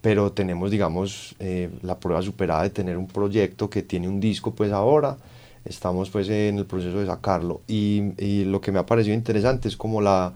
pero 0.00 0.32
tenemos, 0.32 0.70
digamos, 0.70 1.34
eh, 1.38 1.70
la 1.82 1.98
prueba 1.98 2.22
superada 2.22 2.62
de 2.62 2.70
tener 2.70 2.96
un 2.96 3.06
proyecto 3.06 3.68
que 3.68 3.82
tiene 3.82 4.08
un 4.08 4.20
disco 4.20 4.54
pues 4.54 4.72
ahora, 4.72 5.18
estamos 5.64 6.10
pues 6.10 6.28
en 6.28 6.58
el 6.58 6.66
proceso 6.66 6.98
de 6.98 7.06
sacarlo. 7.06 7.62
Y, 7.68 8.12
y 8.18 8.44
lo 8.44 8.60
que 8.60 8.72
me 8.72 8.78
ha 8.78 8.86
parecido 8.86 9.14
interesante 9.14 9.68
es 9.68 9.76
como 9.76 10.00
la, 10.00 10.32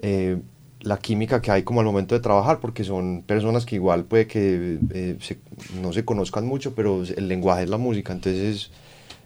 eh, 0.00 0.38
la 0.80 0.98
química 0.98 1.40
que 1.40 1.50
hay 1.50 1.62
como 1.62 1.80
al 1.80 1.86
momento 1.86 2.14
de 2.14 2.20
trabajar, 2.20 2.60
porque 2.60 2.84
son 2.84 3.22
personas 3.22 3.64
que 3.66 3.76
igual 3.76 4.04
puede 4.04 4.26
que 4.26 4.78
eh, 4.90 5.18
no 5.80 5.92
se 5.92 6.04
conozcan 6.04 6.46
mucho, 6.46 6.74
pero 6.74 7.02
el 7.02 7.28
lenguaje 7.28 7.64
es 7.64 7.70
la 7.70 7.78
música, 7.78 8.12
entonces 8.12 8.42
es, 8.42 8.70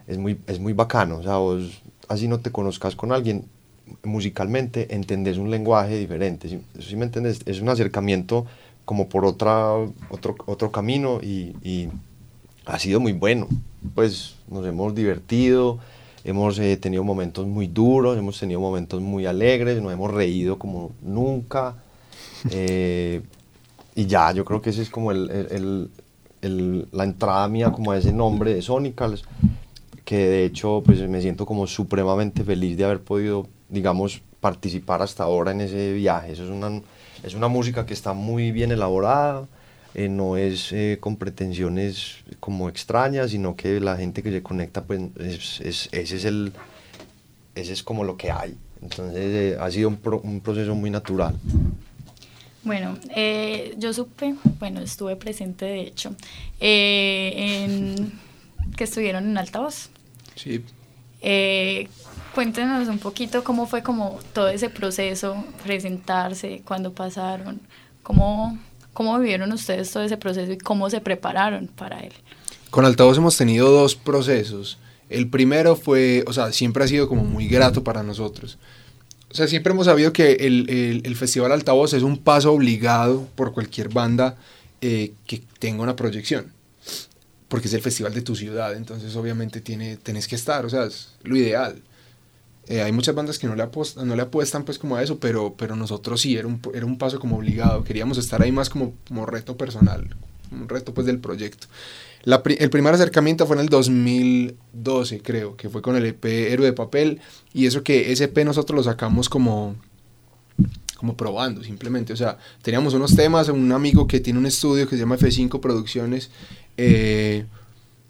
es, 0.06 0.18
muy, 0.18 0.38
es 0.46 0.60
muy 0.60 0.72
bacano. 0.72 1.18
O 1.18 1.22
sea, 1.22 1.36
vos 1.36 1.82
así 2.08 2.28
no 2.28 2.40
te 2.40 2.52
conozcas 2.52 2.94
con 2.94 3.12
alguien, 3.12 3.46
musicalmente 4.02 4.94
entendés 4.94 5.38
un 5.38 5.50
lenguaje 5.50 5.96
diferente. 5.96 6.60
¿sí, 6.78 6.96
me 6.96 7.04
entiendes? 7.04 7.40
Es 7.46 7.60
un 7.60 7.68
acercamiento 7.68 8.46
como 8.84 9.08
por 9.08 9.24
otra, 9.24 9.72
otro, 10.10 10.36
otro 10.46 10.70
camino 10.70 11.20
y, 11.22 11.56
y 11.62 11.88
ha 12.66 12.78
sido 12.78 13.00
muy 13.00 13.12
bueno. 13.12 13.48
Pues 13.94 14.36
nos 14.48 14.66
hemos 14.66 14.94
divertido, 14.94 15.78
hemos 16.24 16.58
eh, 16.58 16.76
tenido 16.76 17.04
momentos 17.04 17.46
muy 17.46 17.66
duros, 17.66 18.18
hemos 18.18 18.38
tenido 18.38 18.60
momentos 18.60 19.00
muy 19.00 19.26
alegres, 19.26 19.80
nos 19.80 19.92
hemos 19.92 20.12
reído 20.12 20.58
como 20.58 20.92
nunca. 21.02 21.76
Eh, 22.50 23.22
y 23.96 24.06
ya, 24.06 24.30
yo 24.30 24.44
creo 24.44 24.60
que 24.60 24.70
ese 24.70 24.82
es 24.82 24.90
como 24.90 25.10
el, 25.10 25.28
el, 25.30 25.90
el, 26.42 26.86
la 26.92 27.04
entrada 27.04 27.48
mía 27.48 27.72
como 27.72 27.90
a 27.90 27.98
ese 27.98 28.12
nombre 28.12 28.54
de 28.54 28.62
Sonicals, 28.62 29.24
que 30.04 30.16
de 30.16 30.44
hecho 30.44 30.82
pues 30.84 31.00
me 31.08 31.20
siento 31.20 31.44
como 31.46 31.66
supremamente 31.66 32.44
feliz 32.44 32.76
de 32.76 32.84
haber 32.84 33.00
podido, 33.00 33.48
digamos, 33.68 34.22
participar 34.40 35.02
hasta 35.02 35.24
ahora 35.24 35.50
en 35.50 35.62
ese 35.62 35.92
viaje. 35.94 36.32
Eso 36.32 36.44
es 36.44 36.50
una, 36.50 36.80
es 37.24 37.34
una 37.34 37.48
música 37.48 37.86
que 37.86 37.94
está 37.94 38.12
muy 38.12 38.52
bien 38.52 38.70
elaborada, 38.70 39.46
eh, 39.94 40.08
no 40.08 40.36
es 40.36 40.72
eh, 40.72 40.98
con 41.00 41.16
pretensiones 41.16 42.16
como 42.38 42.68
extrañas, 42.68 43.30
sino 43.30 43.56
que 43.56 43.80
la 43.80 43.96
gente 43.96 44.22
que 44.22 44.30
se 44.30 44.42
conecta, 44.42 44.84
pues 44.84 45.00
es, 45.18 45.60
es, 45.60 45.88
ese 45.92 46.16
es 46.16 46.24
el, 46.26 46.52
ese 47.54 47.72
es 47.72 47.82
como 47.82 48.04
lo 48.04 48.16
que 48.16 48.30
hay. 48.30 48.56
Entonces 48.82 49.16
eh, 49.16 49.56
ha 49.58 49.70
sido 49.70 49.88
un, 49.88 49.98
un, 50.22 50.40
proceso 50.40 50.74
muy 50.74 50.90
natural. 50.90 51.34
Bueno, 52.62 52.98
yo 53.78 53.92
supe, 53.92 54.34
bueno, 54.58 54.80
estuve 54.80 55.16
presente 55.16 55.64
de 55.64 55.80
hecho, 55.80 56.14
en, 56.60 58.12
que 58.76 58.84
estuvieron 58.84 59.24
en 59.24 59.38
altavoz. 59.38 59.88
Sí. 60.34 60.62
cuéntenos 62.34 62.88
un 62.88 62.98
poquito 62.98 63.44
cómo 63.44 63.66
fue 63.66 63.82
como 63.82 64.18
todo 64.34 64.48
ese 64.48 64.68
proceso, 64.68 65.42
presentarse, 65.64 66.60
cuándo 66.66 66.92
pasaron, 66.92 67.60
cómo, 68.02 68.58
¿Cómo 68.96 69.18
vivieron 69.18 69.52
ustedes 69.52 69.90
todo 69.90 70.04
ese 70.04 70.16
proceso 70.16 70.50
y 70.52 70.56
cómo 70.56 70.88
se 70.88 71.02
prepararon 71.02 71.66
para 71.66 72.00
él? 72.00 72.14
Con 72.70 72.86
Altavoz 72.86 73.18
hemos 73.18 73.36
tenido 73.36 73.70
dos 73.70 73.94
procesos. 73.94 74.78
El 75.10 75.28
primero 75.28 75.76
fue, 75.76 76.24
o 76.26 76.32
sea, 76.32 76.50
siempre 76.50 76.82
ha 76.82 76.88
sido 76.88 77.06
como 77.06 77.22
muy 77.22 77.46
grato 77.46 77.84
para 77.84 78.02
nosotros. 78.02 78.56
O 79.30 79.34
sea, 79.34 79.48
siempre 79.48 79.74
hemos 79.74 79.84
sabido 79.84 80.14
que 80.14 80.32
el, 80.40 81.02
el, 81.04 81.14
Festival 81.14 81.52
Altavoz 81.52 81.92
es 81.92 82.02
un 82.02 82.16
paso 82.16 82.50
obligado 82.54 83.28
por 83.34 83.52
cualquier 83.52 83.90
banda 83.90 84.38
eh, 84.80 85.12
que 85.26 85.42
tenga 85.58 85.82
una 85.82 85.94
proyección. 85.94 86.46
Porque 87.48 87.68
es 87.68 87.74
el 87.74 87.82
festival 87.82 88.14
de 88.14 88.22
tu 88.22 88.34
ciudad, 88.34 88.74
entonces 88.74 89.14
obviamente 89.14 89.60
tiene, 89.60 89.98
tenés 89.98 90.26
que 90.26 90.36
estar, 90.36 90.64
o 90.64 90.70
sea, 90.70 90.84
es 90.86 91.10
lo 91.22 91.36
ideal. 91.36 91.82
Eh, 92.68 92.82
hay 92.82 92.90
muchas 92.90 93.14
bandas 93.14 93.38
que 93.38 93.46
no 93.46 93.54
le, 93.54 93.62
apuestan, 93.62 94.64
pues 94.64 94.78
como 94.78 94.96
a 94.96 95.02
eso, 95.02 95.18
pero, 95.20 95.54
pero 95.56 95.76
nosotros 95.76 96.20
sí, 96.20 96.36
era 96.36 96.48
un, 96.48 96.98
paso 96.98 97.20
como 97.20 97.36
obligado, 97.36 97.84
queríamos 97.84 98.18
estar 98.18 98.42
ahí 98.42 98.50
más 98.50 98.70
como, 98.70 98.92
reto 99.26 99.56
personal, 99.56 100.16
un 100.50 100.68
reto 100.68 100.92
pues 100.92 101.06
del 101.06 101.20
proyecto. 101.20 101.68
El 102.24 102.70
primer 102.70 102.92
acercamiento 102.92 103.46
fue 103.46 103.54
en 103.54 103.62
el 103.62 103.68
2012 103.68 105.20
creo, 105.20 105.56
que 105.56 105.68
fue 105.68 105.80
con 105.80 105.94
el 105.94 106.06
EP 106.06 106.24
Héroe 106.24 106.66
de 106.66 106.72
Papel, 106.72 107.20
y 107.54 107.66
eso 107.66 107.84
que 107.84 108.10
ese 108.10 108.24
EP 108.24 108.38
nosotros 108.44 108.76
lo 108.76 108.82
sacamos 108.82 109.28
como, 109.28 109.76
como 110.96 111.16
probando 111.16 111.62
simplemente, 111.62 112.12
o 112.12 112.16
sea, 112.16 112.36
teníamos 112.62 112.94
unos 112.94 113.14
temas, 113.14 113.48
un 113.48 113.70
amigo 113.70 114.08
que 114.08 114.18
tiene 114.18 114.40
un 114.40 114.46
estudio 114.46 114.88
que 114.88 114.96
se 114.96 115.02
llama 115.02 115.18
F5 115.18 115.60
Producciones, 115.60 116.32
eh, 116.76 117.46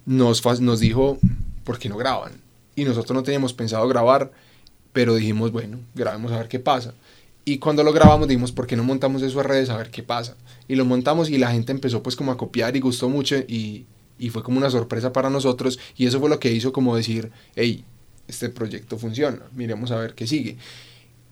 nos, 0.07 0.42
nos 0.62 0.81
dijo, 0.81 1.19
¿por 1.62 1.79
qué 1.79 1.90
no 1.90 1.99
graban? 1.99 2.46
Y 2.77 2.85
nosotros 2.85 3.15
no 3.17 3.23
teníamos 3.23 3.55
pensado 3.55 3.89
grabar, 3.89 4.31
pero 4.93 5.15
dijimos, 5.15 5.51
bueno, 5.51 5.81
grabemos 5.95 6.31
a 6.31 6.39
ver 6.39 6.49
qué 6.49 6.61
pasa. 6.61 6.95
Y 7.45 7.59
cuando 7.59 7.83
lo 7.83 7.93
grabamos 7.93 8.29
dijimos, 8.29 8.53
¿por 8.53 8.67
qué 8.67 8.77
no 8.77 8.85
montamos 8.85 9.23
eso 9.23 9.41
a 9.41 9.43
redes 9.45 9.71
a 9.71 9.77
ver 9.77 9.91
qué 9.91 10.03
pasa? 10.03 10.37
Y 10.69 10.75
lo 10.75 10.85
montamos 10.85 11.31
y 11.31 11.39
la 11.39 11.53
gente 11.53 11.73
empezó 11.73 12.03
pues 12.03 12.17
como 12.17 12.33
a 12.33 12.37
copiar 12.37 12.77
y 12.77 12.81
gustó 12.81 13.09
mucho 13.09 13.37
y, 13.37 13.87
y 14.19 14.31
fue 14.31 14.43
como 14.43 14.59
una 14.59 14.69
sorpresa 14.69 15.12
para 15.12 15.31
nosotros 15.31 15.79
y 15.97 16.07
eso 16.07 16.19
fue 16.19 16.29
lo 16.29 16.41
que 16.41 16.53
hizo 16.53 16.73
como 16.73 16.97
decir, 16.97 17.31
hey, 17.55 17.85
este 18.27 18.49
proyecto 18.49 18.99
funciona, 18.99 19.43
miremos 19.55 19.93
a 19.93 19.97
ver 19.97 20.15
qué 20.15 20.27
sigue. 20.27 20.57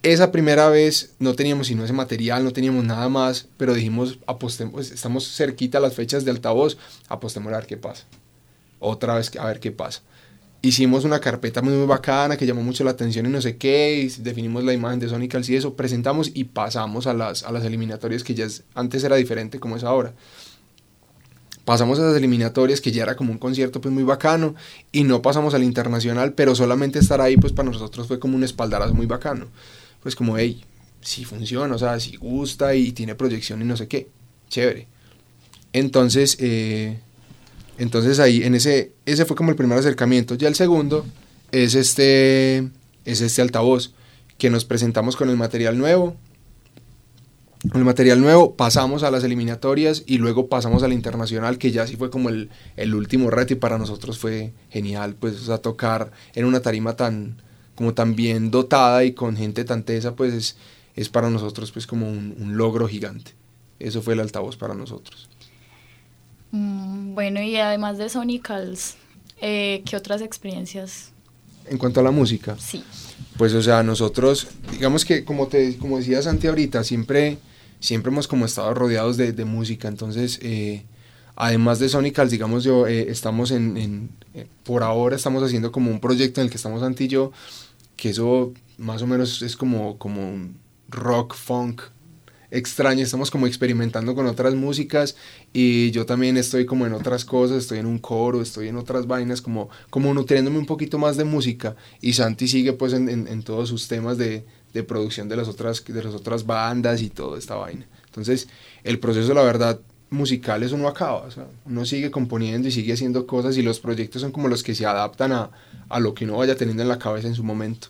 Esa 0.05 0.31
primera 0.31 0.69
vez 0.69 1.15
no 1.19 1.35
teníamos 1.35 1.67
sino 1.67 1.83
ese 1.85 1.93
material, 1.93 2.45
no 2.45 2.53
teníamos 2.53 2.85
nada 2.85 3.09
más, 3.09 3.49
pero 3.57 3.75
dijimos, 3.75 4.19
apostemos, 4.27 4.93
estamos 4.93 5.35
cerquita 5.35 5.79
a 5.79 5.81
las 5.81 5.95
fechas 5.95 6.25
de 6.25 6.31
altavoz, 6.31 6.79
apostemos 7.09 7.53
a 7.53 7.57
ver 7.57 7.67
qué 7.67 7.77
pasa. 7.77 8.05
Otra 8.79 9.17
vez 9.17 9.35
a 9.37 9.47
ver 9.47 9.59
qué 9.59 9.73
pasa 9.73 10.03
hicimos 10.65 11.05
una 11.05 11.21
carpeta 11.21 11.61
muy, 11.61 11.75
muy 11.75 11.87
bacana 11.87 12.39
que 12.39 12.47
llamó 12.47 12.63
mucho 12.63 12.85
la 12.85 12.93
atención 12.93 13.27
y 13.27 13.29
no 13.29 13.43
sé 13.43 13.59
qué, 13.59 14.01
y 14.01 14.23
definimos 14.23 14.65
la 14.65 14.73
imagen 14.73 14.99
de 14.99 15.09
Sonicals 15.09 15.49
y 15.51 15.57
eso, 15.57 15.75
presentamos 15.75 16.31
y 16.33 16.45
pasamos 16.45 17.07
a 17.07 17.13
las, 17.13 17.43
a 17.43 17.53
las 17.53 17.65
eliminatorias 17.65 18.25
que 18.25 18.35
ya 18.35 18.47
antes 18.75 19.05
era 19.05 19.17
diferente 19.17 19.61
como 19.61 19.77
es 19.77 19.85
ahora. 19.85 20.15
Pasamos 21.67 21.99
a 21.99 22.03
las 22.03 22.17
eliminatorias 22.17 22.81
que 22.81 22.93
ya 22.93 23.03
era 23.03 23.15
como 23.15 23.31
un 23.33 23.39
concierto 23.39 23.81
pues 23.81 23.93
muy 23.93 24.05
bacano 24.05 24.55
y 24.91 25.05
no 25.05 25.21
pasamos 25.21 25.55
al 25.55 25.65
internacional, 25.65 26.33
pero 26.33 26.55
solamente 26.55 26.99
estar 26.99 27.21
ahí 27.21 27.37
pues 27.37 27.53
para 27.53 27.71
nosotros 27.71 28.07
fue 28.07 28.19
como 28.19 28.37
un 28.37 28.45
espaldarazo 28.45 28.95
muy 28.95 29.07
bacano. 29.07 29.49
Pues 30.03 30.15
como, 30.15 30.37
hey, 30.37 30.63
si 31.01 31.25
funciona, 31.25 31.75
o 31.75 31.79
sea, 31.79 32.01
si 32.01 32.17
gusta 32.17 32.75
y 32.75 32.93
tiene 32.93 33.15
proyección 33.15 33.61
y 33.63 33.65
no 33.65 33.77
sé 33.77 33.89
qué, 33.89 34.09
chévere. 34.49 34.89
Entonces, 35.73 36.37
eh, 36.41 37.01
entonces 37.79 38.21
ahí, 38.21 38.43
en 38.43 38.55
ese, 38.55 38.93
ese 39.07 39.25
fue 39.25 39.37
como 39.37 39.51
el 39.51 39.57
primer 39.57 39.79
acercamiento. 39.79 40.35
Ya 40.35 40.49
el 40.49 40.55
segundo 40.55 41.05
es 41.53 41.75
este, 41.75 42.69
es 43.05 43.21
este 43.21 43.43
altavoz, 43.43 43.93
que 44.39 44.51
nos 44.51 44.65
presentamos 44.65 45.17
con 45.17 45.29
el 45.31 45.37
material 45.37 45.79
nuevo. 45.79 46.17
Con 47.71 47.81
el 47.81 47.87
material 47.87 48.21
nuevo 48.21 48.57
pasamos 48.57 49.03
a 49.03 49.11
las 49.11 49.25
eliminatorias 49.25 50.03
y 50.07 50.19
luego 50.19 50.49
pasamos 50.49 50.83
al 50.83 50.93
internacional, 50.93 51.57
que 51.57 51.71
ya 51.71 51.87
sí 51.87 51.97
fue 51.97 52.11
como 52.11 52.29
el, 52.29 52.51
el 52.77 52.95
último 52.95 53.31
reto 53.31 53.55
y 53.55 53.57
para 53.57 53.79
nosotros 53.79 54.19
fue 54.19 54.53
genial, 54.69 55.15
pues, 55.15 55.49
o 55.49 55.61
tocar 55.61 56.13
en 56.35 56.45
una 56.45 56.61
tarima 56.61 56.95
tan, 56.95 57.41
como 57.75 57.95
tan 57.95 58.17
bien 58.17 58.51
dotada 58.51 59.05
y 59.05 59.13
con 59.13 59.37
gente 59.37 59.65
tan 59.65 59.83
tesa, 59.83 60.15
pues 60.15 60.35
es, 60.35 60.57
es 60.95 61.09
para 61.09 61.31
nosotros 61.31 61.73
pues 61.73 61.87
como 61.87 62.09
un, 62.09 62.37
un 62.39 62.57
logro 62.59 62.87
gigante. 62.87 63.33
Eso 63.79 64.03
fue 64.03 64.13
el 64.13 64.21
altavoz 64.21 64.57
para 64.57 64.75
nosotros. 64.75 65.29
Mm, 66.55 67.15
bueno, 67.15 67.43
y 67.43 67.57
además 67.57 67.99
de 67.99 68.09
Sonicals, 68.09 68.95
eh, 69.41 69.83
¿qué 69.85 69.97
otras 69.97 70.23
experiencias? 70.23 71.11
En 71.67 71.79
cuanto 71.79 71.99
a 71.99 72.05
la 72.05 72.13
música. 72.13 72.57
Sí. 72.61 72.85
Pues, 73.37 73.53
o 73.55 73.63
sea, 73.63 73.83
nosotros, 73.83 74.47
digamos 74.71 75.05
que, 75.05 75.25
como, 75.25 75.49
te, 75.49 75.77
como 75.79 75.99
decía 75.99 76.23
Santi 76.23 76.47
ahorita, 76.47 76.85
siempre, 76.85 77.39
siempre 77.81 78.13
hemos 78.13 78.29
como 78.29 78.47
estado 78.47 78.73
rodeados 78.73 79.17
de, 79.17 79.33
de 79.33 79.45
música. 79.45 79.89
Entonces, 79.89 80.39
eh, 80.43 80.85
además 81.35 81.81
de 81.81 81.89
Sonicals, 81.89 82.31
digamos, 82.31 82.63
yo, 82.63 82.87
eh, 82.87 83.11
estamos 83.11 83.51
en, 83.51 83.77
en 83.77 84.11
por 84.63 84.85
ahora 84.85 85.17
estamos 85.17 85.43
haciendo 85.43 85.73
como 85.73 85.91
un 85.91 85.99
proyecto 85.99 86.41
en 86.41 86.45
el 86.45 86.51
que 86.51 86.57
estamos 86.57 86.83
Santi 86.83 87.05
y 87.05 87.09
yo, 87.09 87.33
que 87.97 88.11
eso 88.11 88.53
más 88.79 89.03
o 89.03 89.09
menos 89.09 89.43
es 89.43 89.57
como, 89.57 89.99
como 89.99 90.23
un 90.23 90.57
rock, 90.89 91.35
funk, 91.35 91.83
extraña, 92.51 93.03
estamos 93.03 93.31
como 93.31 93.47
experimentando 93.47 94.15
con 94.15 94.27
otras 94.27 94.55
músicas 94.55 95.17
y 95.53 95.91
yo 95.91 96.07
también 96.07 96.37
estoy 96.37 96.67
como 96.67 96.87
en 96.87 96.93
otras 96.93 97.25
cosas, 97.25 97.59
estoy 97.59 97.79
en 97.79 97.87
un 97.87 97.99
coro, 97.99 98.43
estoy 98.43 98.69
en 98.69 98.77
otras 98.77 99.07
vainas, 99.07 99.41
como, 99.41 99.71
como 99.91 100.15
nutriéndome 100.15 100.59
un 100.59 100.67
poquito 100.67 100.99
más 100.99 101.17
de 101.17 101.25
música 101.25 101.77
y 102.01 102.13
Santi 102.13 102.49
sigue 102.49 102.73
pues 102.73 102.93
en, 102.93 103.43
todos 103.43 103.69
sus 103.69 103.89
temas 103.89 104.19
de, 104.19 104.45
de, 104.73 104.83
producción 104.83 105.29
de 105.29 105.37
las, 105.37 105.49
otras, 105.49 105.85
de 105.85 106.05
las 106.05 106.15
otras 106.15 106.47
bandas 106.47 107.03
y 107.03 107.11
toda 107.11 107.39
esta 107.39 107.57
vaina. 107.57 107.87
Entonces 108.07 108.49
el 108.83 108.99
proceso 108.99 109.35
la 109.35 109.43
verdad 109.43 109.81
musical 110.11 110.63
eso 110.63 110.77
no 110.77 110.89
acaba, 110.89 111.27
o 111.27 111.29
uno 111.67 111.85
sigue 111.85 112.11
componiendo 112.11 112.69
y 112.69 112.71
sigue 112.71 112.93
haciendo 112.93 113.27
cosas 113.27 113.57
y 113.57 113.63
los 113.63 113.81
proyectos 113.81 114.23
son 114.23 114.33
como 114.33 114.49
los 114.49 114.63
que 114.63 114.75
se 114.75 114.87
adaptan 114.87 115.33
a, 115.33 115.51
a 115.89 116.01
lo 116.01 116.15
que 116.15 116.25
uno 116.25 116.37
vaya 116.37 116.57
teniendo 116.57 116.83
en 116.83 116.89
la 116.89 116.99
cabeza 116.99 117.27
en 117.27 117.35
su 117.35 117.43
momento. 117.43 117.89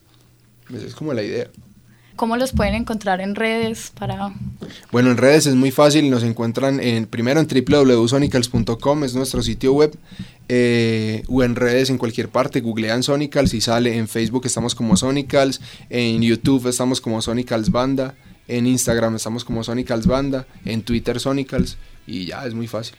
Esa 0.73 0.87
es 0.87 0.95
como 0.95 1.13
la 1.13 1.23
idea. 1.23 1.51
¿Cómo 2.17 2.37
los 2.37 2.53
pueden 2.53 2.75
encontrar 2.75 3.21
en 3.21 3.35
redes 3.35 3.93
para...? 3.99 4.33
Bueno, 4.93 5.11
en 5.11 5.17
redes 5.17 5.47
es 5.47 5.55
muy 5.55 5.71
fácil, 5.71 6.09
nos 6.11 6.23
encuentran 6.23 6.79
en, 6.81 7.07
primero 7.07 7.41
en 7.41 7.49
www.sonicals.com, 7.49 9.05
es 9.05 9.15
nuestro 9.15 9.43
sitio 9.43 9.73
web, 9.73 9.97
eh, 10.49 11.25
o 11.29 11.43
en 11.43 11.57
redes 11.57 11.91
en 11.91 11.99
cualquier 11.99 12.29
parte, 12.29 12.61
googlean 12.61 13.03
Sonicals 13.03 13.53
y 13.55 13.61
sale, 13.61 13.97
en 13.97 14.07
Facebook 14.07 14.47
estamos 14.47 14.75
como 14.75 14.97
Sonicals, 14.97 15.61
en 15.91 16.23
YouTube 16.23 16.69
estamos 16.69 17.01
como 17.01 17.21
Sonicals 17.21 17.71
Banda, 17.71 18.15
en 18.47 18.67
Instagram 18.67 19.17
estamos 19.17 19.45
como 19.45 19.65
Sonicals 19.65 20.07
Banda, 20.07 20.47
en 20.65 20.83
Twitter 20.83 21.19
Sonicals, 21.19 21.79
y 22.07 22.27
ya, 22.27 22.47
es 22.47 22.55
muy 22.55 22.69
fácil. 22.69 22.97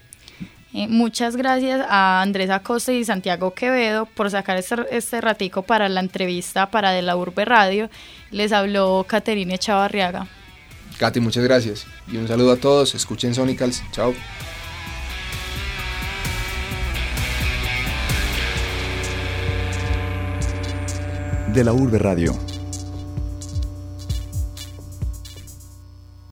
Eh, 0.77 0.89
muchas 0.89 1.37
gracias 1.37 1.85
a 1.87 2.21
Andrés 2.21 2.49
Acosta 2.49 2.91
y 2.91 3.05
Santiago 3.05 3.53
Quevedo 3.53 4.07
por 4.07 4.29
sacar 4.29 4.57
este, 4.57 4.75
este 4.91 5.21
ratico 5.21 5.61
para 5.61 5.87
la 5.87 6.01
entrevista 6.01 6.69
para 6.69 6.91
De 6.91 7.01
la 7.01 7.15
Urbe 7.15 7.45
Radio. 7.45 7.89
Les 8.29 8.51
habló 8.51 9.05
Caterine 9.07 9.57
Chavarriaga. 9.57 10.27
Katy, 10.99 11.21
muchas 11.21 11.45
gracias. 11.45 11.87
Y 12.11 12.17
un 12.17 12.27
saludo 12.27 12.51
a 12.51 12.57
todos. 12.57 12.93
Escuchen 12.93 13.33
Sonicals. 13.33 13.83
Chao. 13.93 14.13
De 21.53 21.63
la 21.63 21.71
Urbe 21.71 21.99
Radio 21.99 22.37